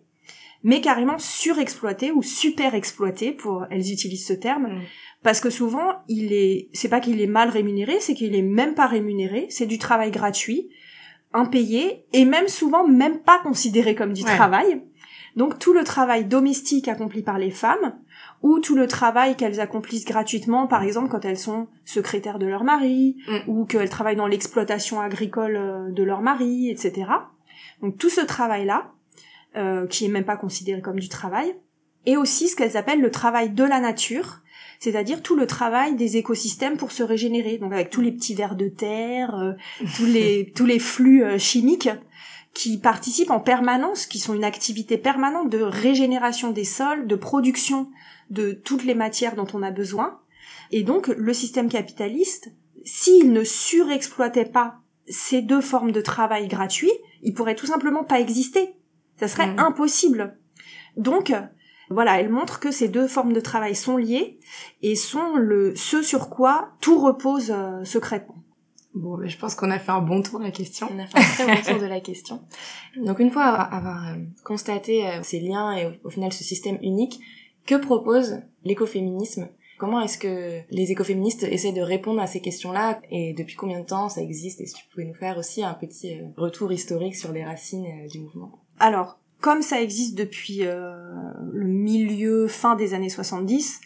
mais 0.63 0.80
carrément 0.80 1.18
surexploité 1.20 2.13
ou 2.13 2.24
super 2.24 2.74
exploité 2.74 3.34
pour 3.34 3.65
elles 3.70 3.92
utilisent 3.92 4.25
ce 4.25 4.32
terme 4.32 4.68
mm. 4.68 4.82
parce 5.24 5.42
que 5.42 5.50
souvent 5.50 6.04
il 6.08 6.32
est 6.32 6.70
c'est 6.72 6.88
pas 6.88 7.01
qu'il 7.01 7.20
est 7.22 7.27
mal 7.27 7.50
rémunéré 7.50 8.00
c'est 8.00 8.13
qu'il 8.13 8.34
est 8.34 8.42
même 8.42 8.75
pas 8.75 8.88
rémunéré 8.88 9.48
c'est 9.50 9.65
du 9.65 9.77
travail 9.77 10.10
gratuit 10.10 10.70
impayé 11.34 12.06
et 12.13 12.24
même 12.24 12.48
souvent 12.48 12.88
même 12.88 13.20
pas 13.20 13.39
considéré 13.39 13.94
comme 13.94 14.13
du 14.13 14.24
travail 14.24 14.82
donc 15.36 15.60
tout 15.60 15.74
le 15.74 15.84
travail 15.84 16.24
domestique 16.25 16.88
accompli 16.88 17.22
par 17.22 17.38
les 17.38 17.51
femmes 17.51 18.00
ou 18.46 18.60
tout 18.60 18.75
le 18.75 18.86
travail 18.86 19.36
qu'elles 19.36 19.60
accomplissent 19.60 20.06
gratuitement, 20.06 20.68
par 20.68 20.84
exemple 20.84 21.10
quand 21.10 21.25
elles 21.25 21.40
sont 21.40 21.68
secrétaires 21.84 22.38
de 22.38 22.46
leur 22.46 22.64
mari, 22.64 23.18
mm. 23.28 23.38
ou 23.48 23.66
qu'elles 23.66 23.90
travaillent 23.90 24.16
dans 24.16 24.28
l'exploitation 24.28 25.02
agricole 25.02 25.56
euh, 25.56 25.90
de 25.90 26.04
leur 26.04 26.22
mari, 26.22 26.70
etc. 26.70 27.08
Donc 27.82 27.98
tout 27.98 28.12
ce 28.12 28.22
travail-là, 28.22 28.92
euh, 29.56 29.88
qui 29.88 30.06
est 30.06 30.10
même 30.10 30.25
pas 30.25 30.38
considéré 30.38 30.80
comme 30.80 31.00
du 31.00 31.10
travail, 31.10 31.56
et 32.06 32.18
aussi 32.18 32.48
ce 32.48 32.56
qu'elles 32.56 32.78
appellent 32.78 33.02
le 33.02 33.10
travail 33.10 33.50
de 33.50 33.64
la 33.64 33.80
nature, 33.80 34.42
c'est-à-dire 34.80 35.24
tout 35.24 35.36
le 35.36 35.48
travail 35.48 35.96
des 35.96 36.18
écosystèmes 36.18 36.78
pour 36.78 36.92
se 36.92 37.02
régénérer, 37.02 37.58
donc 37.58 37.74
avec 37.74 37.90
tous 37.90 38.02
les 38.02 38.12
petits 38.12 38.36
vers 38.36 38.56
de 38.56 38.68
terre, 38.68 39.40
euh, 39.40 39.54
tous 39.96 40.06
les 40.06 40.52
tous 40.56 40.68
les 40.68 40.78
flux 40.78 41.24
chimiques 41.40 41.90
qui 42.56 42.78
participent 42.78 43.32
en 43.32 43.42
permanence, 43.42 44.08
qui 44.08 44.18
sont 44.18 44.34
une 44.34 44.46
activité 44.46 44.98
permanente 44.98 45.50
de 45.50 45.62
régénération 45.62 46.52
des 46.52 46.64
sols, 46.64 47.06
de 47.06 47.16
production 47.16 47.92
de 48.30 48.54
toutes 48.54 48.86
les 48.86 48.96
matières 48.96 49.36
dont 49.36 49.48
on 49.54 49.62
a 49.62 49.72
besoin. 49.72 50.20
Et 50.72 50.82
donc, 50.84 51.08
le 51.10 51.34
système 51.34 51.70
capitaliste, 51.70 52.54
s'il 52.86 53.34
ne 53.34 53.44
surexploitait 53.44 54.46
pas 54.46 54.78
ces 55.08 55.42
deux 55.42 55.62
formes 55.62 55.92
de 55.92 56.00
travail 56.00 56.48
gratuit, 56.48 56.94
il 57.22 57.34
pourrait 57.34 57.56
tout 57.56 57.68
simplement 57.68 58.06
pas 58.06 58.22
exister. 58.22 58.74
Ça 59.20 59.28
serait 59.28 59.48
mmh. 59.48 59.60
impossible. 59.60 60.38
Donc, 60.96 61.34
voilà, 61.90 62.22
elle 62.22 62.30
montre 62.30 62.62
que 62.62 62.72
ces 62.72 62.88
deux 62.88 63.08
formes 63.08 63.34
de 63.34 63.42
travail 63.42 63.76
sont 63.76 63.98
liées 63.98 64.40
et 64.82 64.96
sont 64.96 65.36
le 65.36 65.76
ce 65.76 66.02
sur 66.02 66.30
quoi 66.30 66.70
tout 66.80 67.00
repose 67.00 67.52
euh, 67.52 67.84
secrètement. 67.84 68.45
Bon, 68.96 69.20
je 69.25 69.38
pense 69.38 69.56
qu'on 69.56 69.72
a 69.72 69.78
fait 69.78 69.92
un 69.92 70.02
bon 70.02 70.22
tour 70.22 70.40
de 70.40 70.46
la 70.46 70.52
question. 70.52 70.88
On 70.92 71.00
a 71.00 71.06
fait 71.06 71.20
un 71.20 71.22
très 71.22 71.56
bon 71.56 71.62
tour 71.62 71.82
de 71.82 71.86
la 71.86 72.00
question. 72.00 72.42
Donc 73.06 73.20
une 73.20 73.30
fois 73.30 73.44
avoir 73.44 74.08
euh, 74.08 74.16
constaté 74.44 75.06
euh, 75.06 75.20
ces 75.22 75.40
liens 75.42 75.75
et 75.75 76.00
au 76.04 76.10
final 76.10 76.32
ce 76.32 76.44
système 76.44 76.78
unique, 76.82 77.20
que 77.66 77.75
propose 77.75 78.40
l'écoféminisme? 78.64 79.50
Comment 79.78 80.00
est-ce 80.00 80.18
que 80.18 80.62
les 80.70 80.92
écoféministes 80.92 81.44
essaient 81.44 81.74
de 81.74 81.82
répondre 81.82 82.22
à 82.22 82.28
ces 82.28 82.40
questions-là? 82.40 83.02
Et 83.12 83.34
depuis 83.34 83.56
combien 83.56 83.82
de 83.82 83.86
temps 83.86 84.08
ça 84.08 84.22
existe? 84.22 84.62
Et 84.62 84.66
si 84.66 84.75
tu 84.75 84.86
pouvais 84.90 85.06
nous 85.06 85.14
faire 85.14 85.38
aussi 85.38 85.64
un 85.64 85.74
petit 85.74 86.18
euh, 86.18 86.28
retour 86.38 86.72
historique 86.72 87.16
sur 87.16 87.34
les 87.34 87.44
racines 87.44 88.08
du 88.08 88.20
mouvement? 88.20 88.62
Alors, 88.80 89.20
comme 89.42 89.62
ça 89.62 89.82
existe 89.82 90.18
depuis 90.18 90.66
euh, 90.66 90.96
le 91.52 91.68
milieu, 91.68 92.48
fin 92.48 92.75
des 92.75 92.94
années 92.94 93.10
70, 93.10 93.80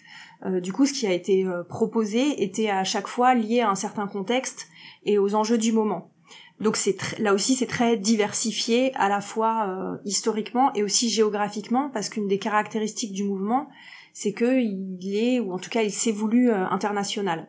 du 0.46 0.72
coup, 0.72 0.86
ce 0.86 0.93
qui 0.93 1.05
a 1.05 1.12
été 1.12 1.46
proposé 1.67 2.43
était 2.43 2.69
à 2.69 2.84
chaque 2.84 3.08
fois 3.08 3.36
lié 3.36 3.62
à 3.62 3.69
un 3.69 3.75
certain 3.75 4.08
contexte 4.08 4.67
et 5.03 5.17
aux 5.17 5.36
enjeux 5.36 5.58
du 5.58 5.72
moment. 5.72 6.12
Donc 6.60 6.75
c'est 6.75 6.98
là 7.19 7.34
aussi 7.34 7.55
c'est 7.55 7.67
très 7.67 7.96
diversifié 7.96 8.93
à 8.96 9.08
la 9.08 9.22
fois 9.22 9.67
euh, 9.69 9.98
historiquement 10.03 10.74
et 10.74 10.84
aussi 10.84 11.10
géographiquement 11.10 11.89
parce 11.89 12.10
qu'une 12.10 12.27
des 12.27 12.38
caractéristiques 12.38 13.13
du 13.13 13.24
mouvement 13.24 13.69
c'est 14.13 14.34
que 14.34 14.60
il 14.60 15.15
est 15.15 15.39
ou 15.39 15.53
en 15.53 15.58
tout 15.58 15.69
cas 15.69 15.84
il 15.84 15.91
s'est 15.91 16.12
voulu 16.12 16.51
euh, 16.51 16.65
international. 16.67 17.48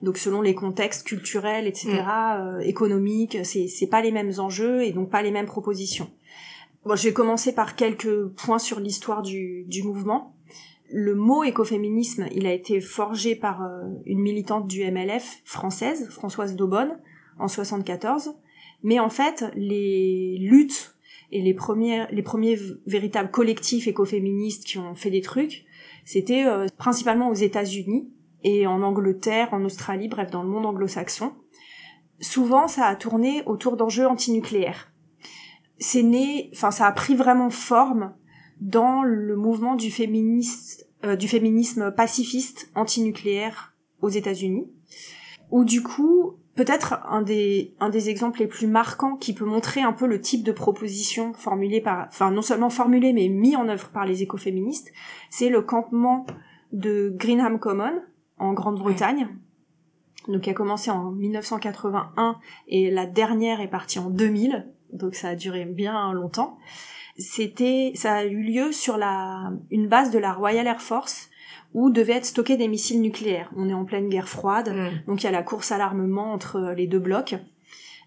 Donc 0.00 0.16
selon 0.16 0.40
les 0.40 0.54
contextes 0.54 1.06
culturels 1.06 1.66
etc 1.66 1.88
mm. 1.90 2.08
euh, 2.08 2.58
économiques 2.60 3.36
c'est 3.44 3.68
c'est 3.68 3.86
pas 3.86 4.00
les 4.00 4.12
mêmes 4.12 4.32
enjeux 4.38 4.82
et 4.82 4.92
donc 4.92 5.10
pas 5.10 5.20
les 5.20 5.30
mêmes 5.30 5.46
propositions. 5.46 6.10
Bon 6.86 6.96
je 6.96 7.04
vais 7.04 7.12
commencer 7.12 7.54
par 7.54 7.76
quelques 7.76 8.28
points 8.28 8.58
sur 8.58 8.80
l'histoire 8.80 9.20
du 9.20 9.64
du 9.64 9.82
mouvement. 9.82 10.34
Le 10.90 11.14
mot 11.14 11.44
écoféminisme, 11.44 12.28
il 12.32 12.46
a 12.46 12.52
été 12.52 12.80
forgé 12.80 13.36
par 13.36 13.62
une 14.06 14.20
militante 14.20 14.66
du 14.66 14.90
MLF 14.90 15.42
française, 15.44 16.08
Françoise 16.10 16.56
Daubonne, 16.56 16.98
en 17.38 17.48
74. 17.48 18.34
Mais 18.82 18.98
en 18.98 19.10
fait, 19.10 19.44
les 19.54 20.38
luttes 20.38 20.96
et 21.30 21.42
les 21.42 21.54
premières, 21.54 22.08
les 22.10 22.22
premiers 22.22 22.58
véritables 22.86 23.30
collectifs 23.30 23.86
écoféministes 23.86 24.64
qui 24.64 24.78
ont 24.78 24.94
fait 24.94 25.10
des 25.10 25.20
trucs, 25.20 25.66
c'était 26.04 26.46
euh, 26.46 26.66
principalement 26.78 27.28
aux 27.28 27.34
États-Unis 27.34 28.10
et 28.44 28.66
en 28.66 28.82
Angleterre, 28.82 29.48
en 29.52 29.64
Australie, 29.64 30.08
bref, 30.08 30.30
dans 30.30 30.42
le 30.42 30.48
monde 30.48 30.66
anglo-saxon. 30.66 31.32
Souvent, 32.20 32.66
ça 32.66 32.86
a 32.86 32.96
tourné 32.96 33.42
autour 33.46 33.76
d'enjeux 33.76 34.06
antinucléaires. 34.06 34.92
C'est 35.78 36.02
né, 36.02 36.50
enfin, 36.54 36.70
ça 36.70 36.86
a 36.86 36.92
pris 36.92 37.14
vraiment 37.14 37.50
forme 37.50 38.14
dans 38.60 39.02
le 39.02 39.36
mouvement 39.36 39.74
du 39.74 39.90
féministe, 39.90 40.88
euh, 41.04 41.16
du 41.16 41.28
féminisme 41.28 41.92
pacifiste 41.92 42.70
antinucléaire 42.74 43.74
aux 44.00 44.08
États-Unis, 44.08 44.70
où 45.50 45.64
du 45.64 45.82
coup, 45.82 46.34
peut-être 46.54 47.00
un 47.08 47.22
des 47.22 47.74
un 47.80 47.88
des 47.88 48.10
exemples 48.10 48.40
les 48.40 48.46
plus 48.46 48.66
marquants 48.66 49.16
qui 49.16 49.32
peut 49.32 49.44
montrer 49.44 49.80
un 49.80 49.92
peu 49.92 50.06
le 50.06 50.20
type 50.20 50.42
de 50.42 50.52
proposition 50.52 51.32
formulée 51.32 51.80
par 51.80 52.06
enfin 52.08 52.30
non 52.30 52.42
seulement 52.42 52.70
formulée 52.70 53.12
mais 53.12 53.28
mis 53.28 53.54
en 53.56 53.68
œuvre 53.68 53.88
par 53.90 54.04
les 54.04 54.22
écoféministes, 54.22 54.92
c'est 55.30 55.48
le 55.48 55.62
campement 55.62 56.26
de 56.72 57.14
Greenham 57.16 57.58
Common 57.58 58.02
en 58.38 58.52
Grande-Bretagne. 58.52 59.28
Donc 60.26 60.42
qui 60.42 60.50
a 60.50 60.54
commencé 60.54 60.90
en 60.90 61.10
1981 61.12 62.38
et 62.66 62.90
la 62.90 63.06
dernière 63.06 63.60
est 63.60 63.68
partie 63.68 63.98
en 63.98 64.10
2000, 64.10 64.68
donc 64.92 65.14
ça 65.14 65.28
a 65.28 65.34
duré 65.34 65.64
bien 65.64 66.12
longtemps. 66.12 66.58
C'était 67.18 67.92
ça 67.94 68.14
a 68.14 68.24
eu 68.24 68.42
lieu 68.42 68.72
sur 68.72 68.96
la 68.96 69.52
une 69.70 69.88
base 69.88 70.10
de 70.10 70.18
la 70.18 70.32
Royal 70.32 70.66
Air 70.66 70.80
Force 70.80 71.30
où 71.74 71.90
devaient 71.90 72.14
être 72.14 72.24
stockés 72.24 72.56
des 72.56 72.68
missiles 72.68 73.00
nucléaires. 73.00 73.50
On 73.56 73.68
est 73.68 73.74
en 73.74 73.84
pleine 73.84 74.08
guerre 74.08 74.28
froide, 74.28 74.74
mm. 74.74 75.06
donc 75.06 75.22
il 75.22 75.26
y 75.26 75.28
a 75.28 75.32
la 75.32 75.42
course 75.42 75.72
à 75.72 75.78
l'armement 75.78 76.32
entre 76.32 76.56
euh, 76.56 76.74
les 76.74 76.86
deux 76.86 76.98
blocs. 76.98 77.34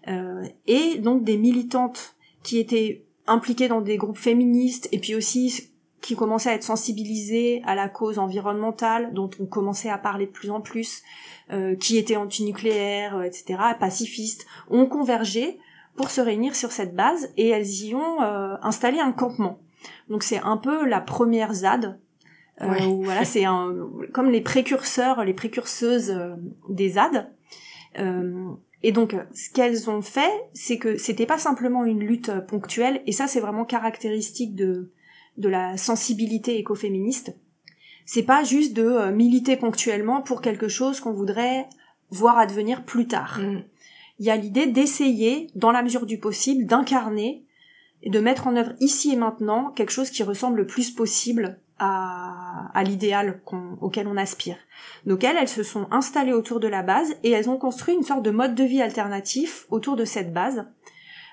Euh, 0.08 0.42
et 0.66 0.98
donc 0.98 1.22
des 1.22 1.36
militantes 1.36 2.16
qui 2.42 2.58
étaient 2.58 3.04
impliquées 3.26 3.68
dans 3.68 3.80
des 3.80 3.98
groupes 3.98 4.18
féministes 4.18 4.88
et 4.90 4.98
puis 4.98 5.14
aussi 5.14 5.72
qui 6.02 6.16
commençaient 6.16 6.50
à 6.50 6.54
être 6.54 6.64
sensibilisées 6.64 7.62
à 7.64 7.74
la 7.74 7.88
cause 7.88 8.18
environnementale, 8.18 9.14
dont 9.14 9.30
on 9.40 9.46
commençait 9.46 9.88
à 9.88 9.98
parler 9.98 10.26
de 10.26 10.32
plus 10.32 10.50
en 10.50 10.60
plus, 10.60 11.02
euh, 11.52 11.76
qui 11.76 11.96
étaient 11.96 12.16
antinucléaires, 12.16 13.16
euh, 13.16 13.22
etc., 13.22 13.58
pacifistes, 13.78 14.46
ont 14.68 14.86
convergé 14.86 15.58
pour 15.96 16.10
se 16.10 16.20
réunir 16.20 16.54
sur 16.54 16.72
cette 16.72 16.94
base 16.94 17.30
et 17.36 17.48
elles 17.48 17.70
y 17.84 17.94
ont 17.94 18.20
installé 18.62 18.98
un 18.98 19.12
campement. 19.12 19.58
Donc 20.08 20.22
c'est 20.22 20.40
un 20.40 20.56
peu 20.56 20.86
la 20.86 21.00
première 21.00 21.52
ZAD 21.52 21.98
euh, 22.60 22.74
voilà, 23.02 23.24
c'est 23.24 23.44
un, 23.44 23.74
comme 24.12 24.30
les 24.30 24.40
précurseurs, 24.40 25.24
les 25.24 25.34
précurseuses 25.34 26.10
euh, 26.10 26.34
des 26.68 26.90
ZAD. 26.90 27.30
Euh, 27.98 28.50
et 28.82 28.92
donc, 28.92 29.16
ce 29.34 29.50
qu'elles 29.50 29.88
ont 29.88 30.02
fait, 30.02 30.30
c'est 30.52 30.78
que 30.78 30.96
c'était 30.96 31.26
pas 31.26 31.38
simplement 31.38 31.84
une 31.84 32.00
lutte 32.00 32.30
ponctuelle, 32.48 33.02
et 33.06 33.12
ça, 33.12 33.26
c'est 33.26 33.40
vraiment 33.40 33.64
caractéristique 33.64 34.54
de 34.54 34.90
de 35.38 35.48
la 35.48 35.78
sensibilité 35.78 36.58
écoféministe. 36.58 37.34
C'est 38.04 38.22
pas 38.22 38.44
juste 38.44 38.74
de 38.74 39.10
militer 39.12 39.56
ponctuellement 39.56 40.20
pour 40.20 40.42
quelque 40.42 40.68
chose 40.68 41.00
qu'on 41.00 41.14
voudrait 41.14 41.66
voir 42.10 42.36
advenir 42.36 42.84
plus 42.84 43.06
tard. 43.06 43.40
Mm. 43.40 43.62
Il 44.22 44.26
y 44.26 44.30
a 44.30 44.36
l'idée 44.36 44.68
d'essayer, 44.68 45.48
dans 45.56 45.72
la 45.72 45.82
mesure 45.82 46.06
du 46.06 46.16
possible, 46.16 46.64
d'incarner 46.64 47.44
et 48.04 48.08
de 48.08 48.20
mettre 48.20 48.46
en 48.46 48.54
œuvre 48.54 48.74
ici 48.78 49.12
et 49.12 49.16
maintenant 49.16 49.72
quelque 49.72 49.90
chose 49.90 50.10
qui 50.10 50.22
ressemble 50.22 50.58
le 50.58 50.66
plus 50.68 50.92
possible 50.92 51.58
à, 51.80 52.70
l'idéal 52.84 53.42
auquel 53.80 54.06
on 54.06 54.16
aspire. 54.16 54.58
Donc 55.06 55.24
elles, 55.24 55.36
elles 55.36 55.48
se 55.48 55.64
sont 55.64 55.88
installées 55.90 56.32
autour 56.32 56.60
de 56.60 56.68
la 56.68 56.84
base 56.84 57.16
et 57.24 57.32
elles 57.32 57.50
ont 57.50 57.56
construit 57.56 57.96
une 57.96 58.04
sorte 58.04 58.22
de 58.22 58.30
mode 58.30 58.54
de 58.54 58.62
vie 58.62 58.80
alternatif 58.80 59.66
autour 59.70 59.96
de 59.96 60.04
cette 60.04 60.32
base, 60.32 60.66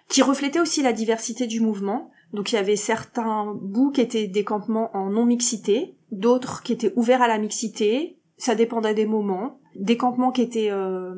qui 0.08 0.24
reflétait 0.24 0.60
aussi 0.60 0.82
la 0.82 0.92
diversité 0.92 1.46
du 1.46 1.62
mouvement. 1.62 2.10
Donc 2.34 2.52
il 2.52 2.56
y 2.56 2.58
avait 2.58 2.76
certains 2.76 3.54
bouts 3.62 3.92
qui 3.92 4.02
étaient 4.02 4.26
des 4.26 4.44
campements 4.44 4.90
en 4.98 5.12
non-mixité, 5.12 5.96
d'autres 6.12 6.64
qui 6.64 6.74
étaient 6.74 6.94
ouverts 6.96 7.22
à 7.22 7.28
la 7.28 7.38
mixité, 7.38 8.18
ça 8.38 8.56
dépendait 8.56 8.96
des 8.96 9.06
moments, 9.06 9.60
des 9.76 9.96
campements 9.96 10.32
qui 10.32 10.42
étaient 10.42 10.72
euh, 10.72 11.14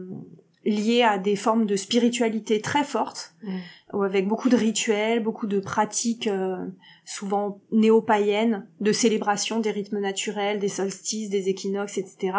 liés 0.65 1.03
à 1.03 1.17
des 1.17 1.35
formes 1.35 1.65
de 1.65 1.75
spiritualité 1.75 2.61
très 2.61 2.83
fortes, 2.83 3.33
mmh. 3.43 3.57
avec 4.03 4.27
beaucoup 4.27 4.49
de 4.49 4.55
rituels, 4.55 5.23
beaucoup 5.23 5.47
de 5.47 5.59
pratiques 5.59 6.27
euh, 6.27 6.57
souvent 7.05 7.61
néo-païennes, 7.71 8.67
de 8.79 8.91
célébration 8.91 9.59
des 9.59 9.71
rythmes 9.71 9.99
naturels, 9.99 10.59
des 10.59 10.69
solstices, 10.69 11.29
des 11.29 11.49
équinoxes, 11.49 11.97
etc. 11.97 12.37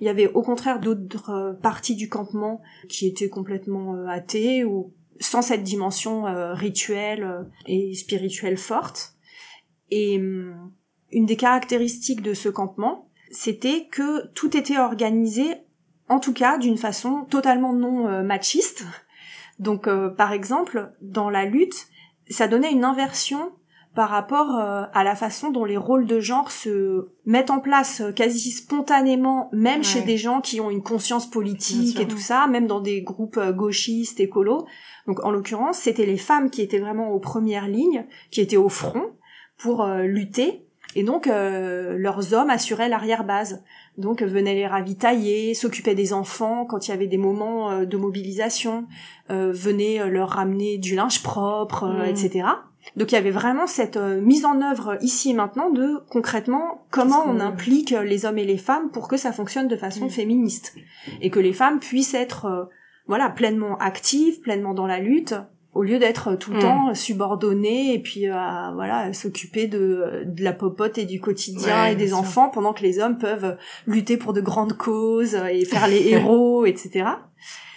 Il 0.00 0.06
y 0.06 0.10
avait 0.10 0.28
au 0.28 0.42
contraire 0.42 0.80
d'autres 0.80 1.30
euh, 1.30 1.52
parties 1.54 1.96
du 1.96 2.08
campement 2.08 2.60
qui 2.88 3.06
étaient 3.06 3.28
complètement 3.28 3.96
euh, 3.96 4.06
athées 4.06 4.64
ou 4.64 4.92
sans 5.18 5.42
cette 5.42 5.62
dimension 5.62 6.26
euh, 6.26 6.54
rituelle 6.54 7.46
et 7.66 7.94
spirituelle 7.94 8.58
forte. 8.58 9.14
Et 9.90 10.18
hum, 10.18 10.72
une 11.10 11.26
des 11.26 11.36
caractéristiques 11.36 12.22
de 12.22 12.34
ce 12.34 12.48
campement, 12.48 13.08
c'était 13.30 13.86
que 13.90 14.28
tout 14.34 14.56
était 14.56 14.78
organisé, 14.78 15.56
en 16.08 16.20
tout 16.20 16.32
cas 16.32 16.58
d'une 16.58 16.78
façon 16.78 17.26
totalement 17.28 17.72
non 17.72 18.08
euh, 18.08 18.22
machiste. 18.22 18.84
Donc, 19.58 19.86
euh, 19.86 20.08
par 20.08 20.32
exemple, 20.32 20.92
dans 21.00 21.30
la 21.30 21.44
lutte, 21.44 21.86
ça 22.28 22.48
donnait 22.48 22.72
une 22.72 22.84
inversion 22.84 23.52
par 23.94 24.08
rapport 24.08 24.58
euh, 24.58 24.84
à 24.94 25.04
la 25.04 25.14
façon 25.14 25.50
dont 25.50 25.66
les 25.66 25.76
rôles 25.76 26.06
de 26.06 26.18
genre 26.18 26.50
se 26.50 27.10
mettent 27.26 27.50
en 27.50 27.60
place 27.60 28.02
quasi 28.16 28.50
spontanément, 28.50 29.50
même 29.52 29.84
chez 29.84 30.00
des 30.00 30.16
gens 30.16 30.40
qui 30.40 30.60
ont 30.60 30.70
une 30.70 30.82
conscience 30.82 31.28
politique 31.28 32.00
et 32.00 32.08
tout 32.08 32.18
ça, 32.18 32.46
même 32.46 32.66
dans 32.66 32.80
des 32.80 33.02
groupes 33.02 33.38
gauchistes, 33.50 34.18
écolos. 34.18 34.66
Donc 35.06 35.22
en 35.24 35.30
l'occurrence, 35.30 35.76
c'était 35.76 36.06
les 36.06 36.16
femmes 36.16 36.48
qui 36.48 36.62
étaient 36.62 36.78
vraiment 36.78 37.10
aux 37.10 37.20
premières 37.20 37.68
lignes, 37.68 38.06
qui 38.30 38.40
étaient 38.40 38.56
au 38.56 38.70
front 38.70 39.10
pour 39.58 39.84
lutter 39.86 40.61
et 40.94 41.04
donc, 41.04 41.26
euh, 41.26 41.96
leurs 41.96 42.34
hommes 42.34 42.50
assuraient 42.50 42.88
l'arrière-base. 42.88 43.62
Donc, 43.98 44.22
venaient 44.22 44.54
les 44.54 44.66
ravitailler, 44.66 45.54
s'occupaient 45.54 45.94
des 45.94 46.12
enfants 46.12 46.66
quand 46.66 46.86
il 46.86 46.90
y 46.90 46.94
avait 46.94 47.06
des 47.06 47.18
moments 47.18 47.70
euh, 47.70 47.84
de 47.84 47.96
mobilisation, 47.96 48.86
euh, 49.30 49.52
venaient 49.52 50.08
leur 50.10 50.30
ramener 50.30 50.78
du 50.78 50.94
linge 50.94 51.22
propre, 51.22 51.86
mmh. 51.86 52.04
etc. 52.04 52.48
Donc, 52.96 53.12
il 53.12 53.14
y 53.14 53.18
avait 53.18 53.30
vraiment 53.30 53.66
cette 53.66 53.96
mise 53.96 54.44
en 54.44 54.60
œuvre 54.60 54.98
ici 55.02 55.30
et 55.30 55.34
maintenant 55.34 55.70
de 55.70 55.98
concrètement 56.10 56.84
comment 56.90 57.24
on 57.26 57.38
implique 57.40 57.90
les 57.90 58.26
hommes 58.26 58.38
et 58.38 58.44
les 58.44 58.58
femmes 58.58 58.90
pour 58.90 59.08
que 59.08 59.16
ça 59.16 59.32
fonctionne 59.32 59.68
de 59.68 59.76
façon 59.76 60.06
mmh. 60.06 60.10
féministe 60.10 60.74
et 61.20 61.30
que 61.30 61.38
les 61.38 61.52
femmes 61.52 61.78
puissent 61.78 62.14
être 62.14 62.70
voilà 63.06 63.30
pleinement 63.30 63.78
actives, 63.78 64.40
pleinement 64.40 64.74
dans 64.74 64.88
la 64.88 64.98
lutte 64.98 65.34
au 65.74 65.82
lieu 65.82 65.98
d'être 65.98 66.34
tout 66.36 66.50
le 66.50 66.58
mm. 66.58 66.60
temps 66.60 66.94
subordonné 66.94 67.94
et 67.94 67.98
puis 67.98 68.28
euh, 68.28 68.34
voilà 68.74 69.12
s'occuper 69.12 69.66
de, 69.66 70.22
de 70.26 70.44
la 70.44 70.52
popote 70.52 70.98
et 70.98 71.04
du 71.04 71.20
quotidien 71.20 71.86
et 71.86 71.96
des 71.96 72.12
enfants 72.14 72.48
pendant 72.50 72.72
que 72.72 72.82
les 72.82 72.98
hommes 72.98 73.18
peuvent 73.18 73.56
lutter 73.86 74.16
pour 74.16 74.32
de 74.32 74.40
grandes 74.40 74.76
causes 74.76 75.34
et 75.50 75.64
faire 75.64 75.88
les 75.88 76.08
héros 76.10 76.66
etc 76.66 77.04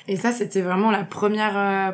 et 0.07 0.17
ça 0.17 0.31
c'était 0.31 0.61
vraiment 0.61 0.91
la 0.91 1.03
première 1.03 1.57
euh, 1.57 1.91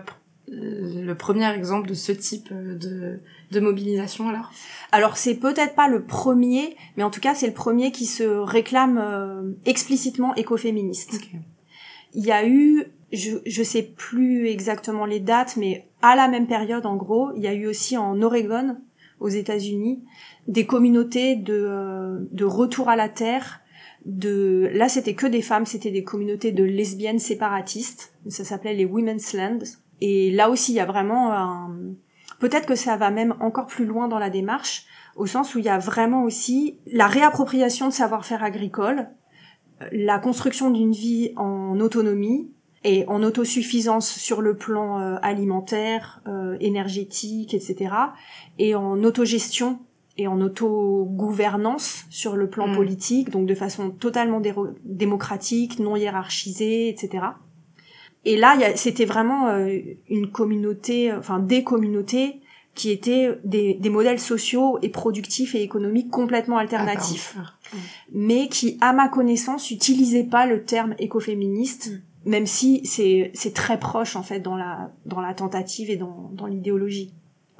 le 0.48 1.14
premier 1.14 1.50
exemple 1.54 1.88
de 1.88 1.94
ce 1.94 2.12
type 2.12 2.50
euh, 2.52 2.76
de 2.76 3.20
de 3.52 3.60
mobilisation 3.60 4.30
alors? 4.30 4.50
Alors 4.94 5.18
c'est 5.18 5.36
peut-être 5.36 5.76
pas 5.76 5.90
le 5.90 6.04
premier, 6.04 6.78
mais 6.96 7.04
en 7.04 7.10
tout 7.10 7.20
cas 7.20 7.36
c'est 7.36 7.48
le 7.48 7.54
premier 7.54 7.92
qui 7.92 8.06
se 8.06 8.24
réclame 8.24 9.54
explicitement 9.66 10.34
écoféministe. 10.36 11.20
Il 12.14 12.26
y 12.26 12.32
a 12.32 12.48
eu 12.48 12.86
je 13.12 13.38
je 13.46 13.64
sais 13.64 13.84
plus 13.84 14.48
exactement 14.48 15.06
les 15.06 15.20
dates, 15.20 15.58
mais 15.58 15.88
à 16.02 16.16
la 16.16 16.28
même 16.28 16.48
période, 16.48 16.86
en 16.86 16.96
gros, 16.96 17.32
il 17.36 17.44
y 17.44 17.48
a 17.48 17.54
eu 17.54 17.68
aussi 17.68 17.98
en 17.98 18.22
Oregon, 18.22 18.78
aux 19.20 19.30
États-Unis, 19.30 20.04
des 20.48 20.66
communautés 20.66 21.36
de 21.36 21.66
euh, 21.68 22.20
de 22.32 22.46
retour 22.46 22.90
à 22.90 22.96
la 22.96 23.10
terre. 23.10 23.62
De 24.06 24.70
là, 24.74 24.90
c'était 24.90 25.14
que 25.14 25.28
des 25.28 25.44
femmes, 25.44 25.66
c'était 25.66 25.92
des 25.92 26.04
communautés 26.04 26.52
de 26.52 26.64
lesbiennes 26.64 27.20
séparatistes. 27.20 28.14
Ça 28.30 28.44
s'appelait 28.44 28.74
les 28.74 28.86
Women's 28.86 29.34
Lands. 29.34 29.78
Et 30.02 30.32
là 30.32 30.50
aussi, 30.50 30.72
il 30.72 30.76
y 30.76 30.80
a 30.80 30.88
vraiment 30.88 31.32
un... 31.32 31.78
peut-être 32.40 32.66
que 32.66 32.74
ça 32.74 32.98
va 32.98 33.12
même 33.12 33.36
encore 33.40 33.68
plus 33.68 33.86
loin 33.86 34.08
dans 34.08 34.18
la 34.18 34.32
démarche, 34.32 34.86
au 35.16 35.28
sens 35.28 35.54
où 35.54 35.60
il 35.60 35.66
y 35.66 35.70
a 35.70 35.78
vraiment 35.78 36.24
aussi 36.24 36.80
la 36.88 37.06
réappropriation 37.06 37.90
de 37.90 37.94
savoir-faire 37.94 38.44
agricole, 38.44 39.10
la 39.92 40.18
construction 40.18 40.72
d'une 40.72 40.92
vie 40.92 41.34
en 41.36 41.80
autonomie, 41.80 42.52
et 42.84 43.06
en 43.08 43.22
autosuffisance 43.24 44.10
sur 44.10 44.42
le 44.42 44.56
plan 44.56 45.00
euh, 45.00 45.16
alimentaire, 45.22 46.22
euh, 46.28 46.58
énergétique, 46.60 47.54
etc. 47.54 47.94
et 48.58 48.76
en 48.76 49.04
autogestion 49.04 49.80
et 50.18 50.28
en 50.28 50.42
autogouvernance 50.42 52.06
sur 52.10 52.36
le 52.36 52.50
plan 52.50 52.68
mm. 52.68 52.76
politique, 52.76 53.30
donc 53.30 53.46
de 53.46 53.56
façon 53.56 53.92
totalement 53.92 54.42
démocratique, 54.84 55.80
non 55.80 55.96
hiérarchisée, 55.96 56.90
etc. 56.90 57.26
Et 58.26 58.38
là, 58.38 58.58
c'était 58.76 59.06
vraiment 59.06 59.48
euh, 59.48 59.78
une 60.10 60.32
communauté, 60.32 61.14
enfin 61.14 61.40
des 61.40 61.64
communautés 61.64 62.42
qui 62.74 62.90
étaient 62.92 63.38
des, 63.44 63.74
des, 63.74 63.90
modèles 63.90 64.20
sociaux 64.20 64.80
et 64.82 64.90
productifs 64.90 65.56
et 65.56 65.62
économiques 65.62 66.10
complètement 66.10 66.58
alternatifs, 66.58 67.36
ah, 67.38 67.76
mais 68.14 68.48
qui, 68.48 68.78
à 68.80 68.94
ma 68.94 69.10
connaissance, 69.10 69.70
n'utilisaient 69.70 70.24
pas 70.24 70.46
le 70.46 70.64
terme 70.64 70.96
écoféministe. 70.98 71.92
Mm 71.92 72.02
même 72.26 72.46
si 72.46 72.86
c'est 72.86 73.54
très 73.54 73.80
proche 73.80 74.16
en 74.16 74.24
fait 74.24 74.40
dans 74.40 74.56
la 74.56 74.92
dans 75.06 75.22
la 75.22 75.34
tentative 75.34 75.90
et 75.90 75.98
dans 75.98 76.30
dans 76.34 76.48
l'idéologie. 76.48 77.14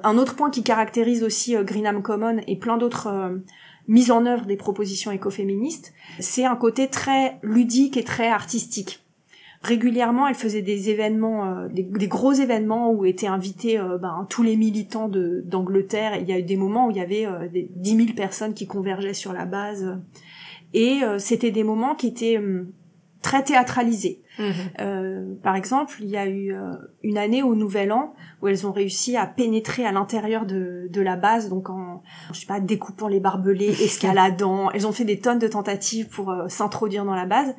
Un 0.04 0.18
autre 0.18 0.34
point 0.34 0.50
qui 0.50 0.62
caractérise 0.62 1.22
aussi 1.22 1.56
euh, 1.56 1.64
Greenham 1.64 2.02
Common 2.02 2.40
et 2.46 2.56
plein 2.56 2.76
d'autres 2.76 3.06
euh, 3.08 3.38
mises 3.88 4.10
en 4.10 4.26
œuvre 4.26 4.46
des 4.46 4.56
propositions 4.56 5.10
écoféministes, 5.10 5.92
c'est 6.18 6.44
un 6.44 6.56
côté 6.56 6.88
très 6.88 7.38
ludique 7.42 7.96
et 7.96 8.04
très 8.04 8.28
artistique. 8.28 9.04
Régulièrement, 9.62 10.26
elle 10.26 10.34
faisait 10.34 10.62
des 10.62 10.90
événements, 10.90 11.46
euh, 11.46 11.68
des, 11.68 12.08
gros 12.08 12.32
événements 12.32 12.90
où 12.90 13.04
étaient 13.04 13.28
invités 13.28 13.80
ben, 14.00 14.26
tous 14.28 14.42
les 14.42 14.56
militants 14.56 15.08
d'Angleterre. 15.08 16.16
Il 16.20 16.28
y 16.28 16.32
a 16.32 16.38
eu 16.38 16.42
des 16.42 16.56
moments 16.56 16.88
où 16.88 16.90
il 16.90 16.96
y 16.96 17.00
avait 17.00 17.28
des 17.52 17.68
10 17.76 17.96
000 17.96 18.08
personnes 18.16 18.54
qui 18.54 18.66
convergeaient 18.66 19.14
sur 19.14 19.32
la 19.32 19.44
base. 19.44 19.98
Et 20.74 21.02
c'était 21.18 21.52
des 21.52 21.62
moments 21.62 21.94
qui 21.94 22.08
étaient 22.08 22.38
hum, 22.38 22.72
très 23.22 23.44
théâtralisés. 23.44 24.20
Mhm. 24.38 24.52
Euh, 24.80 25.34
par 25.42 25.54
exemple, 25.54 25.94
il 26.00 26.08
y 26.08 26.16
a 26.16 26.26
eu 26.26 26.52
euh, 26.52 26.72
une 27.02 27.16
année 27.16 27.42
au 27.42 27.54
Nouvel 27.54 27.92
An 27.92 28.14
où 28.42 28.48
elles 28.48 28.66
ont 28.66 28.72
réussi 28.72 29.16
à 29.16 29.26
pénétrer 29.26 29.86
à 29.86 29.92
l'intérieur 29.92 30.44
de, 30.44 30.88
de 30.90 31.00
la 31.00 31.16
base, 31.16 31.48
donc 31.48 31.70
en, 31.70 32.02
je 32.32 32.40
sais 32.40 32.46
pas, 32.46 32.60
découpant 32.60 33.08
les 33.08 33.20
barbelés, 33.20 33.68
escaladant. 33.82 34.70
elles 34.72 34.86
ont 34.86 34.92
fait 34.92 35.04
des 35.04 35.20
tonnes 35.20 35.38
de 35.38 35.48
tentatives 35.48 36.08
pour 36.08 36.30
euh, 36.30 36.48
s'introduire 36.48 37.04
dans 37.04 37.14
la 37.14 37.26
base 37.26 37.54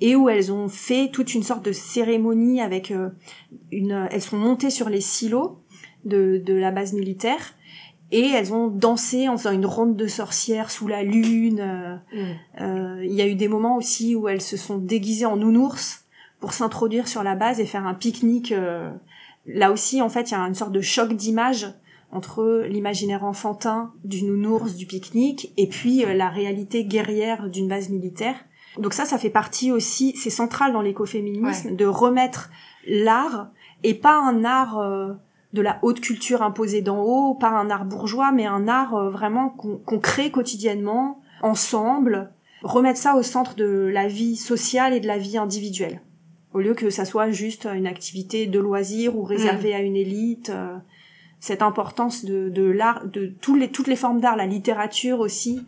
et 0.00 0.14
où 0.16 0.28
elles 0.28 0.52
ont 0.52 0.68
fait 0.68 1.10
toute 1.12 1.34
une 1.34 1.42
sorte 1.42 1.64
de 1.64 1.72
cérémonie 1.72 2.60
avec 2.60 2.92
une. 3.72 4.08
Elles 4.12 4.22
sont 4.22 4.36
montées 4.36 4.70
sur 4.70 4.88
les 4.88 5.00
silos 5.00 5.60
de, 6.04 6.38
de 6.38 6.54
la 6.54 6.70
base 6.70 6.92
militaire 6.92 7.54
et 8.10 8.26
elles 8.30 8.52
ont 8.52 8.68
dansé 8.68 9.28
en 9.28 9.36
faisant 9.36 9.52
une 9.52 9.66
ronde 9.66 9.96
de 9.96 10.06
sorcières 10.06 10.70
sous 10.70 10.88
la 10.88 11.02
lune. 11.02 11.60
Euh, 11.60 11.96
mm. 12.12 12.62
euh, 12.62 13.04
il 13.04 13.12
y 13.12 13.20
a 13.20 13.26
eu 13.26 13.34
des 13.34 13.48
moments 13.48 13.76
aussi 13.76 14.14
où 14.14 14.28
elles 14.28 14.40
se 14.40 14.56
sont 14.56 14.78
déguisées 14.78 15.26
en 15.26 15.36
nounours 15.36 16.04
pour 16.40 16.52
s'introduire 16.52 17.08
sur 17.08 17.22
la 17.22 17.34
base 17.34 17.60
et 17.60 17.66
faire 17.66 17.86
un 17.86 17.94
pique-nique. 17.94 18.52
Euh. 18.52 18.90
Là 19.46 19.72
aussi, 19.72 20.00
en 20.00 20.08
fait, 20.08 20.30
il 20.30 20.32
y 20.32 20.36
a 20.36 20.40
une 20.40 20.54
sorte 20.54 20.72
de 20.72 20.80
choc 20.80 21.12
d'image 21.12 21.72
entre 22.10 22.64
l'imaginaire 22.66 23.24
enfantin 23.24 23.92
du 24.04 24.24
nounours 24.24 24.74
du 24.74 24.86
pique-nique 24.86 25.52
et 25.58 25.66
puis 25.66 26.04
la 26.06 26.30
réalité 26.30 26.84
guerrière 26.84 27.50
d'une 27.50 27.68
base 27.68 27.90
militaire. 27.90 28.36
Donc 28.78 28.94
ça, 28.94 29.04
ça 29.04 29.18
fait 29.18 29.28
partie 29.28 29.72
aussi, 29.72 30.14
c'est 30.16 30.30
central 30.30 30.72
dans 30.72 30.80
l'écoféminisme, 30.80 31.76
de 31.76 31.84
remettre 31.84 32.48
l'art 32.86 33.48
et 33.82 33.92
pas 33.92 34.16
un 34.16 34.44
art 34.44 35.18
de 35.58 35.62
la 35.62 35.80
haute 35.82 36.00
culture 36.00 36.42
imposée 36.42 36.82
d'en 36.82 37.02
haut, 37.02 37.34
pas 37.34 37.50
un 37.50 37.68
art 37.68 37.84
bourgeois, 37.84 38.30
mais 38.30 38.46
un 38.46 38.68
art 38.68 38.94
euh, 38.94 39.10
vraiment 39.10 39.48
qu'on 39.50 39.98
crée 39.98 40.30
quotidiennement, 40.30 41.20
ensemble, 41.42 42.30
remettre 42.62 43.00
ça 43.00 43.16
au 43.16 43.22
centre 43.22 43.56
de 43.56 43.90
la 43.92 44.06
vie 44.06 44.36
sociale 44.36 44.94
et 44.94 45.00
de 45.00 45.08
la 45.08 45.18
vie 45.18 45.36
individuelle, 45.36 46.00
au 46.54 46.60
lieu 46.60 46.74
que 46.74 46.90
ça 46.90 47.04
soit 47.04 47.32
juste 47.32 47.66
une 47.66 47.88
activité 47.88 48.46
de 48.46 48.60
loisir 48.60 49.16
ou 49.16 49.24
réservée 49.24 49.72
mm. 49.72 49.76
à 49.76 49.80
une 49.80 49.96
élite. 49.96 50.50
Euh, 50.50 50.76
cette 51.40 51.62
importance 51.62 52.24
de, 52.24 52.48
de 52.48 52.64
l'art, 52.64 53.06
de 53.06 53.32
les, 53.56 53.70
toutes 53.70 53.86
les 53.86 53.96
formes 53.96 54.20
d'art, 54.20 54.36
la 54.36 54.46
littérature 54.46 55.20
aussi, 55.20 55.64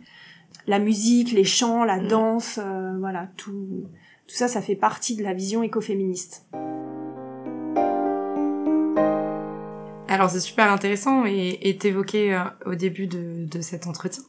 la 0.67 0.79
musique, 0.79 1.31
les 1.31 1.45
chants, 1.45 1.83
la 1.83 1.97
mm. 1.97 2.07
danse, 2.07 2.59
euh, 2.61 2.97
voilà, 2.99 3.27
tout, 3.35 3.85
tout 4.27 4.35
ça, 4.35 4.47
ça 4.47 4.61
fait 4.61 4.75
partie 4.75 5.17
de 5.17 5.23
la 5.23 5.33
vision 5.33 5.63
écoféministe. 5.63 6.45
Alors 10.21 10.29
c'est 10.29 10.39
super 10.39 10.71
intéressant 10.71 11.25
et, 11.25 11.57
est 11.63 11.83
évoqué 11.83 12.35
euh, 12.35 12.43
au 12.67 12.75
début 12.75 13.07
de, 13.07 13.47
de 13.47 13.61
cet 13.61 13.87
entretien. 13.87 14.21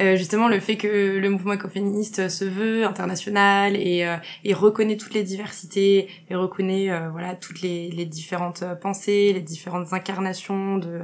Euh, 0.00 0.16
justement 0.16 0.48
le 0.48 0.58
fait 0.58 0.76
que 0.76 1.18
le 1.18 1.30
mouvement 1.30 1.52
écoféministe 1.52 2.28
se 2.28 2.44
veut 2.44 2.84
international 2.84 3.76
et, 3.76 4.04
euh, 4.04 4.16
et 4.42 4.54
reconnaît 4.54 4.96
toutes 4.96 5.14
les 5.14 5.22
diversités 5.22 6.08
et 6.28 6.34
reconnaît 6.34 6.90
euh, 6.90 7.10
voilà 7.10 7.36
toutes 7.36 7.60
les, 7.60 7.92
les, 7.92 8.06
différentes 8.06 8.64
pensées, 8.80 9.32
les 9.34 9.40
différentes 9.40 9.92
incarnations 9.92 10.78
de, 10.78 10.98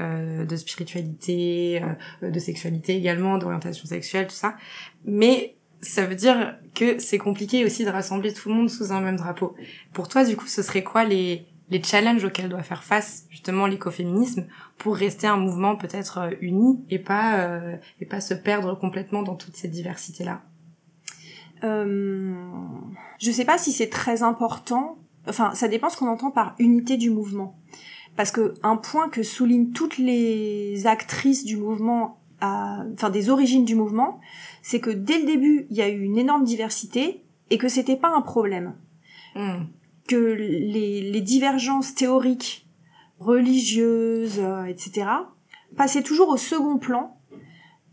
de 0.00 0.56
spiritualité, 0.56 1.80
de 2.20 2.38
sexualité 2.40 2.96
également, 2.96 3.38
d'orientation 3.38 3.86
sexuelle, 3.86 4.26
tout 4.26 4.34
ça. 4.34 4.56
Mais 5.04 5.54
ça 5.82 6.04
veut 6.04 6.16
dire 6.16 6.56
que 6.74 6.98
c'est 6.98 7.18
compliqué 7.18 7.64
aussi 7.64 7.84
de 7.84 7.90
rassembler 7.90 8.32
tout 8.32 8.48
le 8.48 8.56
monde 8.56 8.70
sous 8.70 8.90
un 8.90 9.00
même 9.00 9.16
drapeau. 9.16 9.54
Pour 9.92 10.08
toi, 10.08 10.24
du 10.24 10.36
coup, 10.36 10.48
ce 10.48 10.62
serait 10.62 10.82
quoi 10.82 11.04
les, 11.04 11.46
les 11.70 11.82
challenges 11.82 12.24
auxquels 12.24 12.48
doit 12.48 12.62
faire 12.62 12.84
face 12.84 13.26
justement 13.30 13.66
l'écoféminisme 13.66 14.46
pour 14.78 14.96
rester 14.96 15.26
un 15.26 15.36
mouvement 15.36 15.76
peut-être 15.76 16.18
euh, 16.18 16.30
uni 16.40 16.84
et 16.90 16.98
pas 16.98 17.38
euh, 17.40 17.76
et 18.00 18.06
pas 18.06 18.20
se 18.20 18.34
perdre 18.34 18.78
complètement 18.78 19.22
dans 19.22 19.34
toutes 19.34 19.56
ces 19.56 19.68
diversités 19.68 20.24
là. 20.24 20.42
Euh, 21.62 22.34
je 23.18 23.30
sais 23.30 23.44
pas 23.44 23.56
si 23.56 23.72
c'est 23.72 23.88
très 23.88 24.22
important. 24.22 24.98
Enfin, 25.26 25.54
ça 25.54 25.68
dépend 25.68 25.88
ce 25.88 25.96
qu'on 25.96 26.08
entend 26.08 26.30
par 26.30 26.54
unité 26.58 26.98
du 26.98 27.08
mouvement. 27.08 27.58
Parce 28.16 28.30
que 28.30 28.54
un 28.62 28.76
point 28.76 29.08
que 29.08 29.22
soulignent 29.22 29.72
toutes 29.72 29.96
les 29.96 30.86
actrices 30.86 31.44
du 31.44 31.56
mouvement 31.56 32.20
enfin 32.42 33.08
des 33.08 33.30
origines 33.30 33.64
du 33.64 33.74
mouvement, 33.74 34.20
c'est 34.60 34.80
que 34.80 34.90
dès 34.90 35.18
le 35.18 35.24
début, 35.24 35.66
il 35.70 35.76
y 35.76 35.82
a 35.82 35.88
eu 35.88 36.02
une 36.02 36.18
énorme 36.18 36.44
diversité 36.44 37.24
et 37.48 37.56
que 37.56 37.68
c'était 37.68 37.96
pas 37.96 38.14
un 38.14 38.20
problème. 38.20 38.74
Hmm. 39.34 39.64
Que 40.06 40.16
les, 40.16 41.10
les 41.10 41.20
divergences 41.20 41.94
théoriques, 41.94 42.66
religieuses, 43.18 44.38
euh, 44.38 44.64
etc., 44.64 45.06
passaient 45.76 46.02
toujours 46.02 46.28
au 46.28 46.36
second 46.36 46.78
plan 46.78 47.18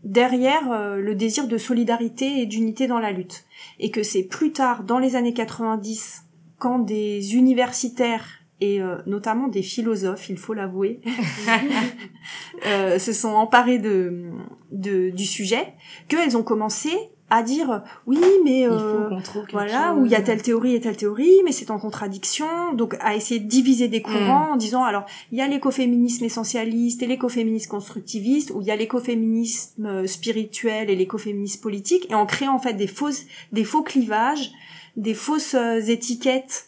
derrière 0.04 0.70
euh, 0.72 0.96
le 0.96 1.14
désir 1.14 1.46
de 1.46 1.58
solidarité 1.58 2.40
et 2.40 2.46
d'unité 2.46 2.86
dans 2.86 2.98
la 2.98 3.12
lutte. 3.12 3.44
Et 3.78 3.90
que 3.90 4.02
c'est 4.02 4.24
plus 4.24 4.52
tard, 4.52 4.84
dans 4.84 4.98
les 4.98 5.16
années 5.16 5.34
90, 5.34 6.24
quand 6.58 6.78
des 6.78 7.34
universitaires 7.34 8.42
et 8.60 8.80
euh, 8.80 8.98
notamment 9.06 9.48
des 9.48 9.62
philosophes, 9.62 10.28
il 10.28 10.38
faut 10.38 10.54
l'avouer, 10.54 11.00
euh, 12.66 12.98
se 12.98 13.12
sont 13.12 13.30
emparés 13.30 13.78
de, 13.78 14.30
de 14.70 15.10
du 15.10 15.24
sujet, 15.24 15.74
qu'elles 16.08 16.36
ont 16.36 16.44
commencé 16.44 16.90
à 17.34 17.42
dire 17.42 17.82
oui 18.06 18.20
mais 18.44 18.68
euh, 18.68 19.08
voilà 19.52 19.94
où 19.94 20.04
il 20.04 20.12
y 20.12 20.14
a 20.14 20.20
telle 20.20 20.42
théorie 20.42 20.74
et 20.74 20.80
telle 20.80 20.98
théorie 20.98 21.40
mais 21.46 21.52
c'est 21.52 21.70
en 21.70 21.78
contradiction 21.78 22.74
donc 22.74 22.94
à 23.00 23.16
essayer 23.16 23.40
de 23.40 23.48
diviser 23.48 23.88
des 23.88 24.02
courants 24.02 24.48
Mm. 24.48 24.52
en 24.52 24.56
disant 24.56 24.84
alors 24.84 25.06
il 25.30 25.38
y 25.38 25.40
a 25.40 25.48
l'écoféminisme 25.48 26.24
essentialiste 26.24 27.02
et 27.02 27.06
l'écoféminisme 27.06 27.70
constructiviste 27.70 28.52
ou 28.54 28.60
il 28.60 28.66
y 28.66 28.70
a 28.70 28.76
l'écoféminisme 28.76 29.86
euh, 29.86 30.06
spirituel 30.06 30.90
et 30.90 30.96
l'écoféminisme 30.96 31.62
politique 31.62 32.06
et 32.10 32.14
en 32.14 32.26
créant 32.26 32.54
en 32.54 32.58
fait 32.58 32.74
des 32.74 32.86
fausses 32.86 33.24
des 33.52 33.64
faux 33.64 33.82
clivages 33.82 34.52
des 34.96 35.14
fausses 35.14 35.54
euh, 35.54 35.80
étiquettes 35.80 36.66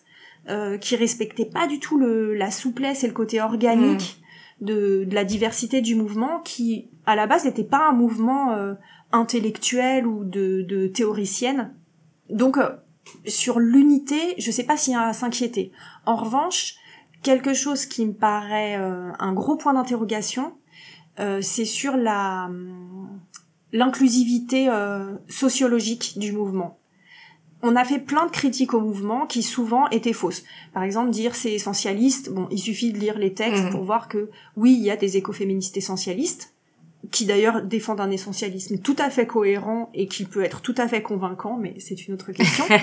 euh, 0.48 0.79
qui 0.79 0.96
respectaient 0.96 1.44
pas 1.44 1.66
du 1.66 1.79
tout 1.79 1.98
le, 1.98 2.35
la 2.35 2.50
souplesse 2.50 3.05
et 3.05 3.07
le 3.07 3.12
côté 3.12 3.42
organique 3.42 4.22
de, 4.61 5.05
de 5.05 5.14
la 5.14 5.24
diversité 5.24 5.83
du 5.83 5.94
mouvement 5.94 6.40
qui 6.40 6.88
à 7.07 7.17
la 7.17 7.27
base 7.27 7.45
n'était 7.45 7.64
pas 7.64 7.88
un 7.88 7.93
mouvement 7.93 8.53
euh, 8.53 8.75
intellectuelle 9.12 10.07
ou 10.07 10.25
de, 10.25 10.62
de 10.62 10.87
théoricienne. 10.87 11.75
Donc 12.31 12.59
euh, 12.59 12.71
sur 13.27 13.61
l'unité, 13.61 14.35
je 14.38 14.51
sais 14.51 14.64
pas 14.64 14.77
s'il 14.77 14.95
y 14.95 14.97
a 14.97 15.03
à 15.03 15.12
s'inquiéter. 15.12 15.73
En 16.07 16.17
revanche, 16.17 16.75
quelque 17.23 17.55
chose 17.55 17.87
qui 17.87 18.07
me 18.07 18.12
paraît 18.12 18.77
euh, 18.79 19.11
un 19.19 19.33
gros 19.33 19.57
point 19.57 19.75
d'interrogation, 19.75 20.55
euh, 21.21 21.40
c'est 21.43 21.64
sur 21.64 21.97
la 21.97 22.47
hum, 22.47 23.21
l'inclusivité 23.73 24.69
euh, 24.69 25.12
sociologique 25.29 26.19
du 26.19 26.33
mouvement. 26.33 26.79
On 27.62 27.77
a 27.77 27.85
fait 27.85 27.99
plein 27.99 28.27
de 28.27 28.31
critiques 28.31 28.73
au 28.75 28.81
mouvement 28.81 29.27
qui 29.27 29.43
souvent 29.43 29.88
étaient 29.88 30.12
fausses. 30.12 30.45
Par 30.73 30.83
exemple, 30.83 31.11
dire 31.11 31.35
c'est 31.35 31.53
essentialiste, 31.53 32.31
bon, 32.31 32.47
il 32.51 32.59
suffit 32.59 32.93
de 32.93 32.99
lire 32.99 33.19
les 33.19 33.33
textes 33.35 33.64
Mhm. 33.64 33.71
pour 33.71 33.83
voir 33.85 34.07
que 34.07 34.31
oui, 34.57 34.75
il 34.75 34.85
y 34.85 34.90
a 34.90 34.97
des 34.97 35.17
écoféministes 35.17 35.77
essentialistes, 35.77 36.54
qui 37.11 37.27
d'ailleurs 37.27 37.62
défendent 37.62 38.01
un 38.01 38.11
essentialisme 38.11 38.79
tout 38.79 38.97
à 38.99 39.11
fait 39.11 39.27
cohérent 39.27 39.90
et 39.95 40.07
qui 40.07 40.25
peut 40.25 40.43
être 40.45 40.61
tout 40.61 40.75
à 40.79 40.88
fait 40.88 41.03
convaincant, 41.03 41.57
mais 41.61 41.75
c'est 41.79 42.07
une 42.07 42.14
autre 42.14 42.33
question. 42.33 42.64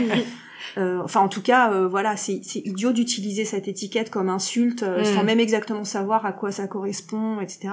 Euh, 0.78 1.02
enfin, 1.04 1.22
en 1.22 1.28
tout 1.28 1.42
cas, 1.42 1.74
euh, 1.74 1.88
voilà, 1.88 2.16
c'est 2.16 2.40
c'est 2.44 2.60
idiot 2.60 2.92
d'utiliser 2.94 3.46
cette 3.46 3.68
étiquette 3.68 4.12
comme 4.12 4.30
insulte 4.30 4.84
euh, 4.84 5.02
Mm. 5.02 5.06
sans 5.06 5.24
même 5.24 5.40
exactement 5.40 5.84
savoir 5.84 6.24
à 6.26 6.34
quoi 6.34 6.52
ça 6.52 6.68
correspond, 6.68 7.42
etc. 7.42 7.70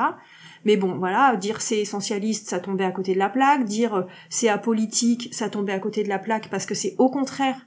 Mais 0.64 0.78
bon, 0.78 0.96
voilà, 0.96 1.36
dire 1.36 1.60
c'est 1.60 1.78
essentialiste, 1.78 2.48
ça 2.48 2.60
tombait 2.60 2.84
à 2.84 2.90
côté 2.90 3.12
de 3.12 3.18
la 3.18 3.28
plaque. 3.28 3.64
Dire 3.64 3.94
euh, 3.94 4.02
c'est 4.30 4.48
apolitique, 4.48 5.28
ça 5.32 5.50
tombait 5.50 5.74
à 5.74 5.78
côté 5.78 6.02
de 6.02 6.08
la 6.08 6.18
plaque 6.18 6.48
parce 6.48 6.64
que 6.64 6.74
c'est 6.74 6.94
au 6.96 7.10
contraire 7.10 7.66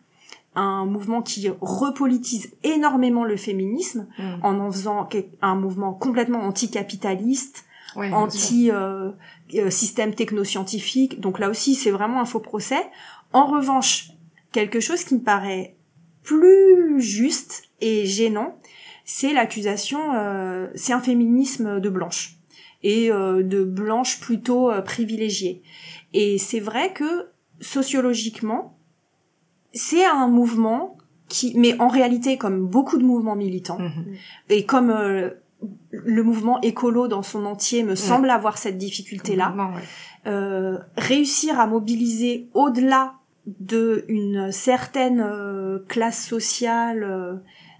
un 0.55 0.85
mouvement 0.85 1.21
qui 1.21 1.49
repolitise 1.61 2.51
énormément 2.63 3.23
le 3.23 3.37
féminisme 3.37 4.07
Hmm. 4.17 4.43
en 4.43 4.59
en 4.59 4.71
faisant 4.71 5.07
un 5.41 5.55
mouvement 5.55 5.93
complètement 5.93 6.39
anticapitaliste, 6.39 7.65
Ouais, 7.95 8.09
bien 8.09 8.17
sûr. 8.17 8.17
anti 8.17 8.71
euh, 8.71 9.11
euh, 9.55 10.11
technoscientifique. 10.15 11.19
Donc 11.19 11.39
là 11.39 11.49
aussi, 11.49 11.75
c'est 11.75 11.91
vraiment 11.91 12.21
un 12.21 12.25
faux 12.25 12.39
procès. 12.39 12.81
En 13.33 13.45
revanche, 13.45 14.11
quelque 14.51 14.79
chose 14.79 15.03
qui 15.03 15.15
me 15.15 15.21
paraît 15.21 15.75
plus 16.23 17.01
juste 17.01 17.63
et 17.79 18.05
gênant, 18.05 18.57
c'est 19.05 19.33
l'accusation, 19.33 20.13
euh, 20.15 20.67
c'est 20.75 20.93
un 20.93 21.01
féminisme 21.01 21.79
de 21.79 21.89
blanche 21.89 22.37
et 22.83 23.11
euh, 23.11 23.43
de 23.43 23.63
blanche 23.63 24.19
plutôt 24.19 24.71
euh, 24.71 24.81
privilégiée. 24.81 25.61
Et 26.13 26.37
c'est 26.37 26.59
vrai 26.59 26.93
que 26.93 27.29
sociologiquement, 27.59 28.77
c'est 29.73 30.05
un 30.05 30.27
mouvement 30.27 30.97
qui, 31.27 31.53
mais 31.57 31.79
en 31.79 31.87
réalité, 31.87 32.37
comme 32.37 32.67
beaucoup 32.67 32.97
de 32.97 33.03
mouvements 33.03 33.35
militants, 33.35 33.79
Mhm. 33.79 34.15
et 34.49 34.65
comme 34.65 34.89
euh, 34.89 35.29
le 35.91 36.23
mouvement 36.23 36.59
écolo 36.61 37.07
dans 37.07 37.21
son 37.21 37.45
entier 37.45 37.83
me 37.83 37.95
semble 37.95 38.29
avoir 38.29 38.57
cette 38.57 38.77
difficulté-là, 38.77 39.53
ouais. 39.55 39.81
euh, 40.31 40.77
réussir 40.97 41.59
à 41.59 41.67
mobiliser 41.67 42.49
au-delà 42.53 43.15
de 43.45 44.05
une 44.07 44.51
certaine 44.51 45.21
euh, 45.21 45.79
classe 45.87 46.25
sociale. 46.25 47.03
euh, 47.03 47.35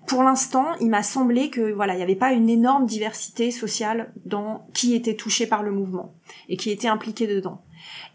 pour 0.07 0.23
l'instant, 0.23 0.65
il 0.79 0.89
m'a 0.89 1.03
semblé 1.03 1.49
que 1.49 1.71
voilà, 1.71 1.93
il 1.93 1.97
n'y 1.97 2.03
avait 2.03 2.15
pas 2.15 2.33
une 2.33 2.49
énorme 2.49 2.85
diversité 2.85 3.51
sociale 3.51 4.11
dans 4.25 4.67
qui 4.73 4.95
était 4.95 5.15
touché 5.15 5.45
par 5.45 5.63
le 5.63 5.71
mouvement 5.71 6.15
et 6.49 6.57
qui 6.57 6.71
était 6.71 6.87
impliqué 6.87 7.27
dedans. 7.27 7.61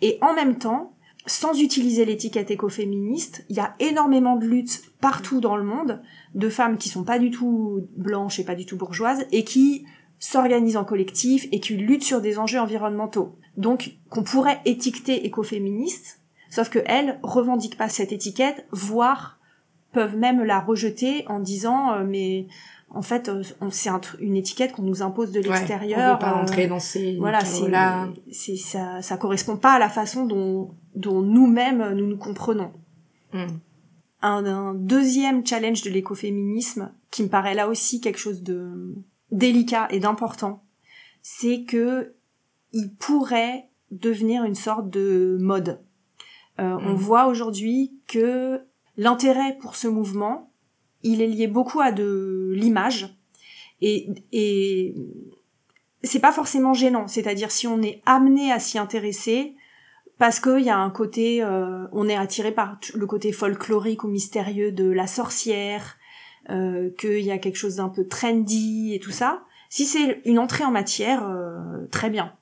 Et 0.02 0.18
en 0.20 0.34
même 0.34 0.58
temps, 0.58 0.96
sans 1.26 1.60
utiliser 1.60 2.04
l'étiquette 2.04 2.50
écoféministe, 2.50 3.44
il 3.48 3.56
y 3.56 3.60
a 3.60 3.74
énormément 3.80 4.36
de 4.36 4.46
luttes 4.46 4.82
partout 5.00 5.40
dans 5.40 5.56
le 5.56 5.64
monde 5.64 6.02
de 6.36 6.48
femmes 6.48 6.76
qui 6.78 6.88
sont 6.88 7.02
pas 7.02 7.18
du 7.18 7.30
tout 7.32 7.80
blanches 7.96 8.38
et 8.38 8.44
pas 8.44 8.54
du 8.54 8.64
tout 8.66 8.76
bourgeoises 8.76 9.26
et 9.32 9.42
qui 9.42 9.84
s'organisent 10.20 10.76
en 10.76 10.84
collectif 10.84 11.46
et 11.50 11.58
qui 11.60 11.76
luttent 11.76 12.04
sur 12.04 12.20
des 12.20 12.38
enjeux 12.38 12.60
environnementaux. 12.60 13.36
Donc, 13.56 13.96
qu'on 14.10 14.22
pourrait 14.22 14.60
étiqueter 14.64 15.26
écoféministe, 15.26 16.20
sauf 16.50 16.68
que 16.70 16.78
elles 16.86 17.18
revendiquent 17.22 17.76
pas 17.76 17.88
cette 17.88 18.12
étiquette, 18.12 18.66
voire 18.70 19.38
peuvent 19.92 20.16
même 20.16 20.42
la 20.44 20.60
rejeter 20.60 21.24
en 21.28 21.40
disant 21.40 21.92
euh, 21.94 22.04
mais 22.06 22.46
en 22.90 23.00
fait 23.02 23.28
euh, 23.30 23.42
on- 23.62 23.70
c'est 23.70 23.88
un 23.88 24.00
une 24.20 24.36
étiquette 24.36 24.72
qu'on 24.72 24.82
nous 24.82 25.02
impose 25.02 25.32
de 25.32 25.40
Ouais, 25.40 25.48
l'extérieur. 25.48 25.98
On 25.98 26.12
veut 26.12 26.18
pas 26.18 26.38
euh, 26.38 26.42
entrer 26.42 26.66
dans 26.66 26.78
ces 26.80 27.16
voilà, 27.16 27.38
c'est 28.30 28.56
ça 28.56 29.00
ça 29.00 29.16
correspond 29.16 29.56
pas 29.56 29.72
à 29.72 29.78
la 29.78 29.88
façon 29.88 30.26
dont 30.26 30.70
dont 30.94 31.22
nous-mêmes 31.22 31.94
nous 31.94 32.06
nous 32.06 32.18
comprenons. 32.18 32.72
Hmm. 33.32 33.46
Un, 34.22 34.46
un 34.46 34.74
deuxième 34.74 35.46
challenge 35.46 35.82
de 35.82 35.90
l'écoféminisme 35.90 36.90
qui 37.10 37.22
me 37.22 37.28
paraît 37.28 37.54
là 37.54 37.68
aussi 37.68 38.00
quelque 38.00 38.18
chose 38.18 38.42
de 38.42 38.94
délicat 39.30 39.88
et 39.90 40.00
d'important, 40.00 40.62
c'est 41.22 41.64
que 41.64 42.14
il 42.72 42.92
pourrait 42.94 43.68
devenir 43.90 44.44
une 44.44 44.54
sorte 44.54 44.88
de 44.90 45.36
mode. 45.40 45.80
Euh, 46.60 46.76
On 46.80 46.90
Mhm. 46.92 46.94
voit 46.96 47.26
aujourd'hui 47.26 47.92
que 48.06 48.60
l'intérêt 48.96 49.56
pour 49.60 49.76
ce 49.76 49.88
mouvement, 49.88 50.50
il 51.02 51.20
est 51.20 51.26
lié 51.26 51.46
beaucoup 51.46 51.80
à 51.80 51.92
de 51.92 52.52
l'image 52.54 53.14
et, 53.82 54.08
et 54.32 54.94
c'est 56.02 56.20
pas 56.20 56.32
forcément 56.32 56.72
gênant. 56.72 57.06
C'est-à-dire 57.08 57.50
si 57.50 57.66
on 57.66 57.82
est 57.82 58.00
amené 58.06 58.52
à 58.52 58.58
s'y 58.60 58.78
intéresser 58.78 59.54
parce 60.18 60.40
qu'il 60.40 60.60
y 60.60 60.70
a 60.70 60.78
un 60.78 60.90
côté, 60.90 61.42
euh, 61.42 61.86
on 61.92 62.08
est 62.08 62.16
attiré 62.16 62.52
par 62.52 62.78
le 62.94 63.06
côté 63.06 63.32
folklorique 63.32 64.04
ou 64.04 64.08
mystérieux 64.08 64.72
de 64.72 64.90
la 64.90 65.06
sorcière, 65.06 65.96
euh, 66.50 66.90
qu'il 66.98 67.20
y 67.20 67.32
a 67.32 67.38
quelque 67.38 67.56
chose 67.56 67.76
d'un 67.76 67.88
peu 67.88 68.06
trendy 68.06 68.94
et 68.94 69.00
tout 69.00 69.10
ça. 69.10 69.42
Si 69.68 69.84
c'est 69.84 70.22
une 70.24 70.38
entrée 70.38 70.64
en 70.64 70.70
matière, 70.70 71.26
euh, 71.26 71.86
très 71.90 72.08
bien. 72.08 72.32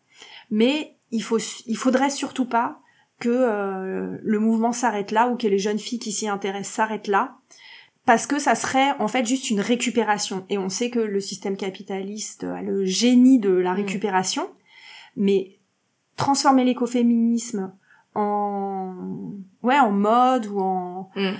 Mais 0.51 0.97
il 1.11 1.23
faut, 1.23 1.39
il 1.67 1.77
faudrait 1.77 2.11
surtout 2.11 2.45
pas 2.45 2.81
que 3.19 3.31
euh, 3.31 4.19
le 4.23 4.39
mouvement 4.39 4.73
s'arrête 4.73 5.11
là 5.11 5.29
ou 5.29 5.37
que 5.37 5.47
les 5.47 5.59
jeunes 5.59 5.79
filles 5.79 5.99
qui 5.99 6.13
s'y 6.13 6.29
intéressent 6.29 6.75
s'arrêtent 6.75 7.09
là, 7.09 7.37
parce 8.05 8.27
que 8.27 8.39
ça 8.39 8.55
serait 8.55 8.93
en 8.99 9.09
fait 9.09 9.25
juste 9.25 9.49
une 9.51 9.61
récupération. 9.61 10.45
Et 10.51 10.59
on 10.59 10.69
sait 10.69 10.91
que 10.91 10.99
le 10.99 11.21
système 11.21 11.57
capitaliste 11.57 12.45
a 12.45 12.61
le 12.61 12.85
génie 12.85 13.39
de 13.39 13.51
la 13.51 13.73
Mm. 13.73 13.77
récupération, 13.77 14.51
mais 15.17 15.59
transformer 16.17 16.65
l'écoféminisme 16.65 17.73
en 18.15 18.95
ouais 19.63 19.79
en 19.79 19.91
mode 19.93 20.47
ou 20.47 20.61
en 20.61 21.11
Mm. 21.17 21.35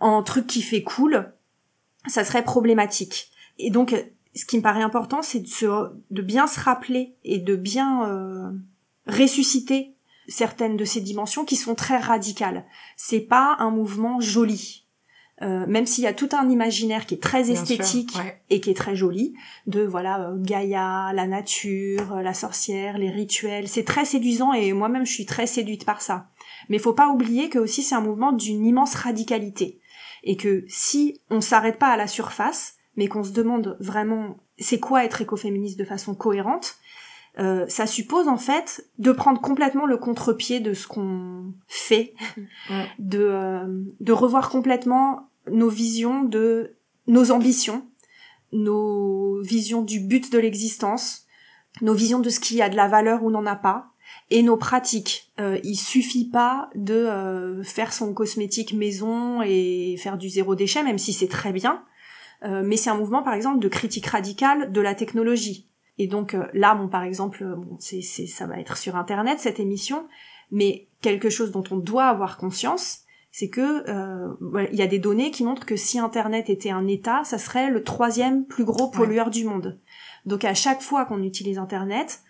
en 0.00 0.22
truc 0.22 0.46
qui 0.46 0.62
fait 0.62 0.82
cool, 0.82 1.32
ça 2.06 2.24
serait 2.24 2.42
problématique. 2.44 3.30
Et 3.58 3.70
donc, 3.70 3.94
ce 4.34 4.44
qui 4.44 4.56
me 4.58 4.62
paraît 4.62 4.82
important, 4.82 5.22
c'est 5.22 5.40
de, 5.40 5.46
se- 5.46 5.92
de 6.10 6.22
bien 6.22 6.46
se 6.46 6.60
rappeler 6.60 7.14
et 7.24 7.38
de 7.38 7.56
bien 7.56 8.04
euh, 8.08 8.50
ressusciter 9.06 9.94
certaines 10.28 10.76
de 10.76 10.84
ces 10.84 11.00
dimensions 11.00 11.44
qui 11.44 11.56
sont 11.56 11.74
très 11.74 11.98
radicales. 11.98 12.64
C'est 12.96 13.20
pas 13.20 13.56
un 13.60 13.70
mouvement 13.70 14.18
joli. 14.20 14.85
Euh, 15.42 15.66
même 15.66 15.84
s'il 15.84 16.04
y 16.04 16.06
a 16.06 16.14
tout 16.14 16.30
un 16.32 16.48
imaginaire 16.48 17.04
qui 17.04 17.14
est 17.14 17.22
très 17.22 17.42
Bien 17.42 17.54
sûr, 17.54 17.62
esthétique 17.62 18.16
ouais. 18.16 18.40
et 18.48 18.60
qui 18.60 18.70
est 18.70 18.74
très 18.74 18.96
joli, 18.96 19.34
de 19.66 19.82
voilà 19.82 20.30
euh, 20.30 20.36
Gaïa, 20.38 21.12
la 21.12 21.26
nature, 21.26 22.14
euh, 22.14 22.22
la 22.22 22.32
sorcière, 22.32 22.96
les 22.96 23.10
rituels, 23.10 23.68
c'est 23.68 23.84
très 23.84 24.06
séduisant 24.06 24.54
et 24.54 24.72
moi-même 24.72 25.04
je 25.04 25.12
suis 25.12 25.26
très 25.26 25.46
séduite 25.46 25.84
par 25.84 26.00
ça. 26.00 26.28
Mais 26.70 26.78
faut 26.78 26.94
pas 26.94 27.08
oublier 27.08 27.50
que 27.50 27.58
aussi 27.58 27.82
c'est 27.82 27.94
un 27.94 28.00
mouvement 28.00 28.32
d'une 28.32 28.64
immense 28.64 28.94
radicalité 28.94 29.78
et 30.24 30.38
que 30.38 30.64
si 30.68 31.20
on 31.28 31.42
s'arrête 31.42 31.78
pas 31.78 31.88
à 31.88 31.98
la 31.98 32.06
surface, 32.06 32.76
mais 32.96 33.08
qu'on 33.08 33.22
se 33.22 33.32
demande 33.32 33.76
vraiment 33.78 34.38
c'est 34.58 34.80
quoi 34.80 35.04
être 35.04 35.20
écoféministe 35.20 35.78
de 35.78 35.84
façon 35.84 36.14
cohérente, 36.14 36.76
euh, 37.38 37.66
ça 37.68 37.86
suppose 37.86 38.28
en 38.28 38.38
fait 38.38 38.86
de 38.98 39.12
prendre 39.12 39.40
complètement 39.40 39.86
le 39.86 39.96
contre-pied 39.98 40.60
de 40.60 40.74
ce 40.74 40.86
qu'on 40.86 41.52
fait, 41.68 42.14
Ouais. 42.70 42.86
de, 42.98 43.20
euh, 43.20 43.82
de 44.00 44.12
revoir 44.12 44.48
complètement 44.50 45.28
nos 45.50 45.68
visions 45.68 46.24
de 46.24 46.76
nos 47.06 47.30
ambitions, 47.30 47.86
nos 48.52 49.40
visions 49.42 49.82
du 49.82 50.00
but 50.00 50.32
de 50.32 50.38
l'existence, 50.38 51.26
nos 51.82 51.94
visions 51.94 52.20
de 52.20 52.30
ce 52.30 52.40
qui 52.40 52.62
a 52.62 52.68
de 52.68 52.76
la 52.76 52.88
valeur 52.88 53.22
ou 53.22 53.30
n'en 53.30 53.46
a 53.46 53.56
pas, 53.56 53.90
et 54.30 54.42
nos 54.42 54.56
pratiques. 54.56 55.32
Euh, 55.38 55.58
il 55.62 55.76
suffit 55.76 56.28
pas 56.28 56.70
de 56.74 56.94
euh, 56.94 57.62
faire 57.62 57.92
son 57.92 58.12
cosmétique 58.14 58.72
maison 58.72 59.42
et 59.42 59.96
faire 59.98 60.16
du 60.18 60.28
zéro 60.28 60.54
déchet, 60.54 60.82
même 60.82 60.98
si 60.98 61.12
c'est 61.12 61.28
très 61.28 61.52
bien. 61.52 61.84
Euh, 62.44 62.62
mais 62.64 62.76
c'est 62.76 62.90
un 62.90 62.96
mouvement, 62.96 63.22
par 63.22 63.34
exemple, 63.34 63.58
de 63.60 63.68
critique 63.68 64.06
radicale 64.06 64.72
de 64.72 64.80
la 64.80 64.94
technologie. 64.94 65.68
Et 65.98 66.06
donc 66.06 66.34
euh, 66.34 66.44
là, 66.52 66.74
bon, 66.74 66.88
par 66.88 67.02
exemple, 67.02 67.42
euh, 67.42 67.56
bon, 67.56 67.76
c'est, 67.78 68.02
c'est, 68.02 68.26
ça 68.26 68.46
va 68.46 68.58
être 68.58 68.76
sur 68.76 68.96
Internet 68.96 69.38
cette 69.40 69.60
émission, 69.60 70.06
mais 70.50 70.88
quelque 71.00 71.30
chose 71.30 71.52
dont 71.52 71.64
on 71.70 71.76
doit 71.76 72.06
avoir 72.06 72.36
conscience, 72.36 73.00
c'est 73.30 73.48
que 73.48 73.88
euh, 73.90 74.66
il 74.72 74.78
y 74.78 74.82
a 74.82 74.86
des 74.86 74.98
données 74.98 75.30
qui 75.30 75.44
montrent 75.44 75.66
que 75.66 75.76
si 75.76 75.98
Internet 75.98 76.48
était 76.48 76.70
un 76.70 76.86
État, 76.86 77.22
ça 77.24 77.38
serait 77.38 77.70
le 77.70 77.82
troisième 77.82 78.46
plus 78.46 78.64
gros 78.64 78.88
pollueur 78.88 79.30
du 79.30 79.44
monde. 79.44 79.78
Donc 80.24 80.44
à 80.44 80.54
chaque 80.54 80.80
fois 80.80 81.04
qu'on 81.04 81.22
utilise 81.22 81.58
Internet, 81.58 82.20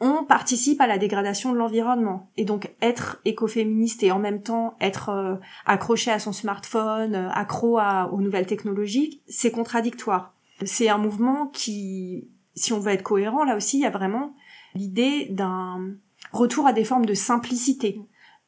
on 0.00 0.24
participe 0.24 0.80
à 0.80 0.86
la 0.86 0.98
dégradation 0.98 1.52
de 1.52 1.58
l'environnement. 1.58 2.30
Et 2.36 2.44
donc 2.44 2.74
être 2.82 3.20
écoféministe 3.24 4.02
et 4.02 4.10
en 4.10 4.18
même 4.18 4.42
temps 4.42 4.74
être 4.80 5.10
euh, 5.10 5.36
accroché 5.66 6.10
à 6.10 6.18
son 6.18 6.32
smartphone, 6.32 7.14
accro 7.14 7.78
à, 7.78 8.10
aux 8.12 8.20
nouvelles 8.20 8.46
technologies, 8.46 9.22
c'est 9.28 9.52
contradictoire. 9.52 10.34
C'est 10.64 10.88
un 10.88 10.98
mouvement 10.98 11.46
qui, 11.46 12.28
si 12.54 12.72
on 12.72 12.80
veut 12.80 12.92
être 12.92 13.02
cohérent, 13.02 13.44
là 13.44 13.56
aussi, 13.56 13.78
il 13.78 13.82
y 13.82 13.86
a 13.86 13.90
vraiment 13.90 14.34
l'idée 14.74 15.26
d'un 15.30 15.94
retour 16.32 16.66
à 16.66 16.72
des 16.72 16.84
formes 16.84 17.06
de 17.06 17.14
simplicité, 17.14 18.00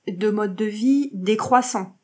de 0.09 0.31
mode 0.31 0.55
de 0.55 0.65
vie 0.65 1.11
décroissant, 1.13 1.97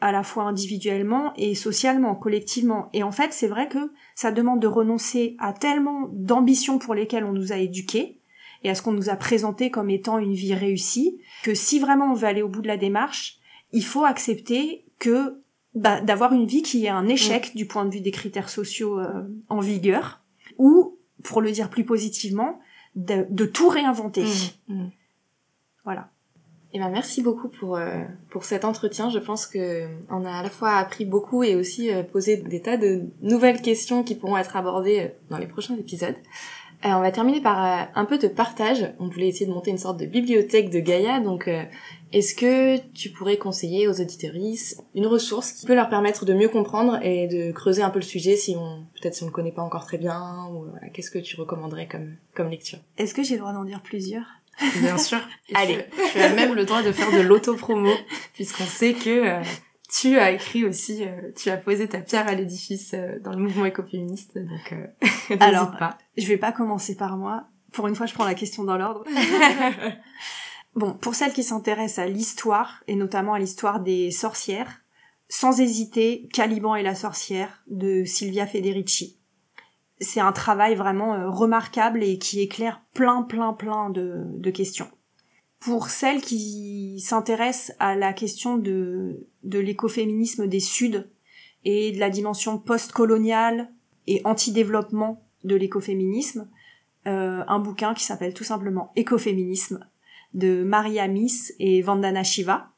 à 0.00 0.12
la 0.12 0.22
fois 0.22 0.44
individuellement 0.44 1.32
et 1.36 1.54
socialement, 1.54 2.14
collectivement. 2.14 2.88
Et 2.92 3.02
en 3.02 3.12
fait, 3.12 3.32
c'est 3.32 3.48
vrai 3.48 3.68
que 3.68 3.92
ça 4.14 4.32
demande 4.32 4.60
de 4.60 4.66
renoncer 4.66 5.36
à 5.38 5.52
tellement 5.52 6.08
d'ambitions 6.12 6.78
pour 6.78 6.94
lesquelles 6.94 7.24
on 7.24 7.32
nous 7.32 7.52
a 7.52 7.56
éduqués, 7.56 8.18
et 8.64 8.70
à 8.70 8.74
ce 8.74 8.82
qu'on 8.82 8.92
nous 8.92 9.10
a 9.10 9.16
présenté 9.16 9.70
comme 9.70 9.90
étant 9.90 10.18
une 10.18 10.34
vie 10.34 10.54
réussie, 10.54 11.18
que 11.42 11.54
si 11.54 11.78
vraiment 11.78 12.12
on 12.12 12.14
veut 12.14 12.28
aller 12.28 12.42
au 12.42 12.48
bout 12.48 12.62
de 12.62 12.68
la 12.68 12.76
démarche, 12.76 13.38
il 13.72 13.84
faut 13.84 14.04
accepter 14.04 14.84
que 14.98 15.42
bah, 15.74 16.00
d'avoir 16.00 16.32
une 16.32 16.46
vie 16.46 16.62
qui 16.62 16.84
est 16.84 16.90
un 16.90 17.08
échec 17.08 17.56
du 17.56 17.66
point 17.66 17.84
de 17.84 17.90
vue 17.90 18.00
des 18.00 18.10
critères 18.10 18.50
sociaux 18.50 19.00
euh, 19.00 19.22
en 19.48 19.60
vigueur, 19.60 20.20
ou, 20.58 20.91
pour 21.22 21.40
le 21.40 21.50
dire 21.52 21.70
plus 21.70 21.84
positivement, 21.84 22.60
de, 22.94 23.26
de 23.30 23.46
tout 23.46 23.68
réinventer. 23.68 24.24
Mm, 24.68 24.74
mm. 24.74 24.90
Voilà. 25.84 26.08
Eh 26.74 26.78
ben, 26.78 26.88
merci 26.88 27.22
beaucoup 27.22 27.48
pour, 27.48 27.76
euh, 27.76 28.02
pour 28.30 28.44
cet 28.44 28.64
entretien. 28.64 29.10
Je 29.10 29.18
pense 29.18 29.46
que 29.46 29.88
on 30.08 30.24
a 30.24 30.32
à 30.32 30.42
la 30.42 30.48
fois 30.48 30.70
appris 30.76 31.04
beaucoup 31.04 31.42
et 31.42 31.54
aussi 31.54 31.92
euh, 31.92 32.02
posé 32.02 32.38
des 32.38 32.62
tas 32.62 32.78
de 32.78 33.02
nouvelles 33.20 33.60
questions 33.60 34.02
qui 34.02 34.14
pourront 34.14 34.38
être 34.38 34.56
abordées 34.56 35.00
euh, 35.00 35.08
dans 35.28 35.36
les 35.36 35.46
prochains 35.46 35.76
épisodes. 35.76 36.16
Euh, 36.84 36.88
on 36.88 37.00
va 37.00 37.12
terminer 37.12 37.40
par 37.40 37.64
euh, 37.64 37.84
un 37.94 38.04
peu 38.04 38.18
de 38.18 38.26
partage. 38.26 38.92
On 38.98 39.08
voulait 39.08 39.28
essayer 39.28 39.46
de 39.46 39.52
monter 39.52 39.70
une 39.70 39.78
sorte 39.78 39.98
de 39.98 40.06
bibliothèque 40.06 40.70
de 40.70 40.80
Gaïa. 40.80 41.20
Donc, 41.20 41.46
euh, 41.46 41.62
est-ce 42.12 42.34
que 42.34 42.78
tu 42.92 43.10
pourrais 43.10 43.36
conseiller 43.36 43.86
aux 43.86 44.00
auditoristes 44.00 44.82
une 44.94 45.06
ressource 45.06 45.52
qui 45.52 45.66
peut 45.66 45.74
leur 45.74 45.88
permettre 45.88 46.24
de 46.24 46.34
mieux 46.34 46.48
comprendre 46.48 46.98
et 47.02 47.28
de 47.28 47.52
creuser 47.52 47.82
un 47.82 47.90
peu 47.90 48.00
le 48.00 48.04
sujet 48.04 48.36
si 48.36 48.56
on 48.56 48.84
peut-être 49.00 49.14
si 49.14 49.22
on 49.22 49.26
le 49.26 49.32
connaît 49.32 49.52
pas 49.52 49.62
encore 49.62 49.86
très 49.86 49.98
bien 49.98 50.48
ou 50.52 50.66
voilà, 50.70 50.88
qu'est-ce 50.88 51.10
que 51.10 51.18
tu 51.18 51.36
recommanderais 51.36 51.86
comme 51.86 52.16
comme 52.34 52.50
lecture? 52.50 52.80
Est-ce 52.98 53.14
que 53.14 53.22
j'ai 53.22 53.34
le 53.34 53.40
droit 53.40 53.52
d'en 53.52 53.64
dire 53.64 53.80
plusieurs? 53.82 54.26
Bien 54.80 54.98
sûr. 54.98 55.20
Et 55.48 55.54
Allez. 55.56 55.78
Tu, 55.94 56.12
tu 56.12 56.18
as 56.18 56.34
même 56.34 56.54
le 56.54 56.64
droit 56.64 56.82
de 56.82 56.92
faire 56.92 57.12
de 57.12 57.20
l'autopromo, 57.20 57.92
puisqu'on 58.34 58.64
sait 58.64 58.92
que 58.92 59.40
euh, 59.40 59.42
tu 59.92 60.18
as 60.18 60.30
écrit 60.30 60.64
aussi, 60.64 61.04
euh, 61.04 61.32
tu 61.36 61.50
as 61.50 61.58
posé 61.58 61.86
ta 61.86 62.00
pierre 62.00 62.26
à 62.26 62.34
l'édifice 62.34 62.94
euh, 62.94 63.18
dans 63.20 63.32
le 63.32 63.36
mouvement 63.36 63.66
écoféministe, 63.66 64.38
donc 64.38 64.72
euh, 64.72 65.36
Alors, 65.40 65.76
pas. 65.76 65.98
Je 66.16 66.26
vais 66.26 66.38
pas 66.38 66.50
commencer 66.50 66.96
par 66.96 67.18
moi. 67.18 67.44
Pour 67.72 67.88
une 67.88 67.94
fois, 67.94 68.06
je 68.06 68.14
prends 68.14 68.24
la 68.24 68.34
question 68.34 68.64
dans 68.64 68.76
l'ordre. 68.76 69.04
Bon, 70.74 70.94
pour 70.94 71.14
celles 71.14 71.34
qui 71.34 71.42
s'intéressent 71.42 71.98
à 71.98 72.08
l'histoire, 72.08 72.82
et 72.86 72.96
notamment 72.96 73.34
à 73.34 73.38
l'histoire 73.38 73.80
des 73.80 74.10
sorcières, 74.10 74.80
sans 75.28 75.60
hésiter, 75.60 76.30
Caliban 76.32 76.76
et 76.76 76.82
la 76.82 76.94
sorcière 76.94 77.62
de 77.66 78.04
Silvia 78.06 78.46
Federici. 78.46 79.20
C'est 80.00 80.20
un 80.20 80.32
travail 80.32 80.74
vraiment 80.74 81.30
remarquable 81.30 82.02
et 82.02 82.16
qui 82.16 82.40
éclaire 82.40 82.80
plein, 82.94 83.20
plein, 83.22 83.52
plein 83.52 83.90
de, 83.90 84.22
de 84.38 84.50
questions. 84.50 84.88
Pour 85.64 85.90
celles 85.90 86.20
qui 86.20 86.98
s'intéressent 86.98 87.76
à 87.78 87.94
la 87.94 88.12
question 88.12 88.56
de, 88.56 89.28
de 89.44 89.58
l'écoféminisme 89.60 90.48
des 90.48 90.58
Suds 90.58 91.04
et 91.64 91.92
de 91.92 92.00
la 92.00 92.10
dimension 92.10 92.58
post-coloniale 92.58 93.70
et 94.08 94.22
anti-développement 94.24 95.22
de 95.44 95.54
l'écoféminisme, 95.54 96.48
euh, 97.06 97.44
un 97.46 97.60
bouquin 97.60 97.94
qui 97.94 98.02
s'appelle 98.02 98.34
tout 98.34 98.42
simplement 98.42 98.92
Écoféminisme 98.96 99.86
de 100.34 100.64
Maria 100.64 101.06
Miss 101.06 101.54
et 101.60 101.80
Vandana 101.80 102.24
Shiva. 102.24 102.70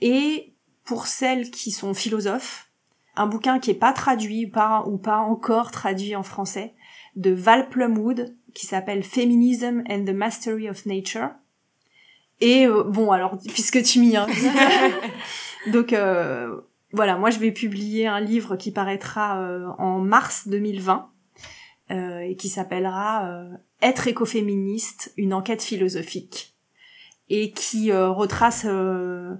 Et 0.00 0.52
pour 0.84 1.08
celles 1.08 1.50
qui 1.50 1.72
sont 1.72 1.94
philosophes, 1.94 2.70
un 3.16 3.26
bouquin 3.26 3.58
qui 3.58 3.72
est 3.72 3.74
pas 3.74 3.92
traduit 3.92 4.46
pas, 4.46 4.84
ou 4.86 4.98
pas 4.98 5.18
encore 5.18 5.72
traduit 5.72 6.14
en 6.14 6.22
français 6.22 6.74
de 7.16 7.32
Val 7.32 7.68
Plumwood 7.68 8.36
qui 8.54 8.66
s'appelle 8.66 9.02
Feminism 9.02 9.82
and 9.88 10.04
the 10.04 10.14
Mastery 10.14 10.68
of 10.68 10.86
Nature. 10.86 11.30
Et 12.40 12.66
euh, 12.66 12.84
bon 12.84 13.10
alors 13.10 13.38
puisque 13.38 13.82
tu 13.82 14.00
m'y 14.00 14.16
invites, 14.16 14.50
donc 15.72 15.92
euh, 15.92 16.60
voilà 16.92 17.16
moi 17.16 17.30
je 17.30 17.38
vais 17.38 17.52
publier 17.52 18.06
un 18.06 18.20
livre 18.20 18.56
qui 18.56 18.72
paraîtra 18.72 19.40
euh, 19.40 19.68
en 19.78 19.98
mars 19.98 20.48
2020 20.48 21.10
euh, 21.90 22.20
et 22.20 22.36
qui 22.36 22.48
s'appellera 22.48 23.26
euh, 23.26 23.48
Être 23.82 24.06
écoféministe, 24.06 25.12
une 25.16 25.34
enquête 25.34 25.62
philosophique. 25.62 26.54
Et 27.28 27.52
qui 27.52 27.90
euh, 27.90 28.10
retrace 28.10 28.64
euh, 28.66 29.34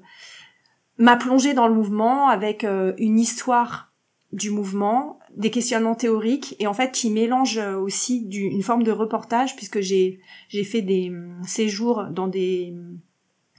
ma 0.96 1.16
plongée 1.16 1.54
dans 1.54 1.68
le 1.68 1.74
mouvement 1.74 2.28
avec 2.28 2.64
euh, 2.64 2.94
une 2.98 3.18
histoire 3.18 3.89
du 4.33 4.51
mouvement, 4.51 5.19
des 5.37 5.51
questionnements 5.51 5.95
théoriques 5.95 6.55
et 6.61 6.66
en 6.66 6.75
fait 6.75 6.93
qui 6.93 7.11
mélange 7.11 7.59
euh, 7.59 7.77
aussi 7.77 8.25
du, 8.27 8.43
une 8.43 8.62
forme 8.62 8.85
de 8.85 8.93
reportage 8.93 9.57
puisque 9.57 9.81
j'ai 9.81 10.21
j'ai 10.49 10.64
fait 10.64 10.83
des 10.83 11.11
hum, 11.11 11.43
séjours 11.45 12.05
dans 12.11 12.29
des 12.29 12.73
hum, 12.73 12.99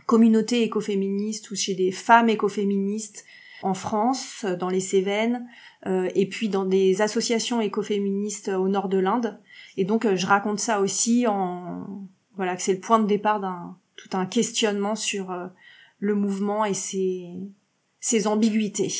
communautés 0.06 0.64
écoféministes 0.64 1.52
ou 1.52 1.56
chez 1.56 1.76
des 1.76 1.92
femmes 1.92 2.30
écoféministes 2.30 3.26
en 3.64 3.74
France, 3.74 4.46
euh, 4.46 4.56
dans 4.56 4.70
les 4.70 4.80
Cévennes, 4.80 5.46
euh, 5.88 6.10
et 6.14 6.28
puis 6.28 6.50
dans 6.50 6.66
des 6.66 7.02
associations 7.02 7.60
écoféministes 7.60 8.50
au 8.50 8.68
nord 8.68 8.88
de 8.88 9.00
l'Inde. 9.00 9.40
Et 9.78 9.86
donc 9.86 10.06
euh, 10.06 10.16
je 10.16 10.28
raconte 10.28 10.60
ça 10.60 10.80
aussi 10.80 11.26
en 11.28 12.08
voilà 12.36 12.56
que 12.56 12.62
c'est 12.62 12.74
le 12.74 12.80
point 12.80 13.00
de 13.00 13.08
départ 13.08 13.40
d'un 13.40 13.78
tout 13.96 14.16
un 14.16 14.26
questionnement 14.26 14.96
sur 14.96 15.32
euh, 15.32 15.48
le 16.00 16.16
mouvement 16.16 16.66
et 16.66 16.74
ses 16.74 17.30
ses 18.00 18.28
ambiguïtés. 18.28 18.94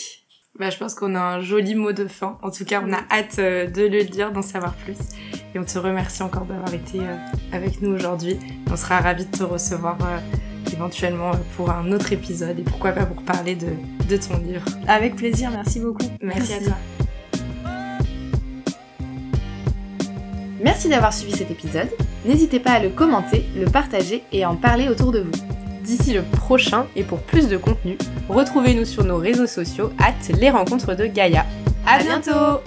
Bah, 0.60 0.70
je 0.70 0.78
pense 0.78 0.96
qu'on 0.96 1.16
a 1.16 1.20
un 1.20 1.40
joli 1.40 1.76
mot 1.76 1.94
de 1.94 2.08
fin. 2.08 2.38
En 2.42 2.52
tout 2.52 2.66
cas, 2.66 2.84
on 2.86 2.92
a 2.92 3.00
hâte 3.10 3.40
euh, 3.40 3.68
de 3.68 3.84
le 3.84 4.00
lire, 4.00 4.32
d'en 4.32 4.42
savoir 4.42 4.74
plus. 4.74 4.98
Et 5.56 5.60
on 5.60 5.64
te 5.64 5.80
remercie 5.80 6.24
encore 6.24 6.46
d'avoir 6.46 6.74
été 6.74 7.00
euh, 7.00 7.16
avec 7.54 7.82
nous 7.82 7.92
aujourd'hui. 7.92 8.38
On 8.70 8.76
sera 8.76 9.00
ravis 9.00 9.26
de 9.26 9.32
te 9.32 9.44
recevoir 9.44 9.98
euh, 10.02 10.20
éventuellement 10.74 11.32
pour 11.56 11.72
un 11.72 11.92
autre 11.94 12.12
épisode 12.12 12.60
et 12.60 12.64
pourquoi 12.64 12.92
pas 12.92 13.06
pour 13.06 13.24
parler 13.24 13.56
de, 13.56 13.70
de 14.10 14.18
ton 14.18 14.38
livre. 14.40 14.66
Avec 14.88 15.16
plaisir, 15.16 15.52
merci 15.52 15.80
beaucoup. 15.80 16.06
Merci 16.22 16.54
à 16.54 16.60
toi. 16.60 16.78
Merci 20.62 20.90
d'avoir 20.90 21.14
suivi 21.14 21.36
cet 21.36 21.50
épisode. 21.50 21.90
N'hésitez 22.26 22.60
pas 22.60 22.74
à 22.74 22.80
le 22.80 22.90
commenter, 22.90 23.46
le 23.56 23.66
partager 23.66 24.24
et 24.32 24.44
à 24.44 24.52
en 24.52 24.58
parler 24.58 24.90
autour 24.90 25.12
de 25.12 25.22
vous. 25.22 25.61
D'ici 25.92 26.14
le 26.14 26.22
prochain. 26.22 26.88
Et 26.96 27.04
pour 27.04 27.20
plus 27.20 27.50
de 27.50 27.58
contenu, 27.58 27.98
retrouvez-nous 28.30 28.86
sur 28.86 29.04
nos 29.04 29.18
réseaux 29.18 29.46
sociaux 29.46 29.92
at 30.00 30.14
les 30.40 30.50
rencontres 30.50 30.96
de 30.96 31.06
Gaïa. 31.06 31.46
À 31.86 32.02
bientôt 32.02 32.62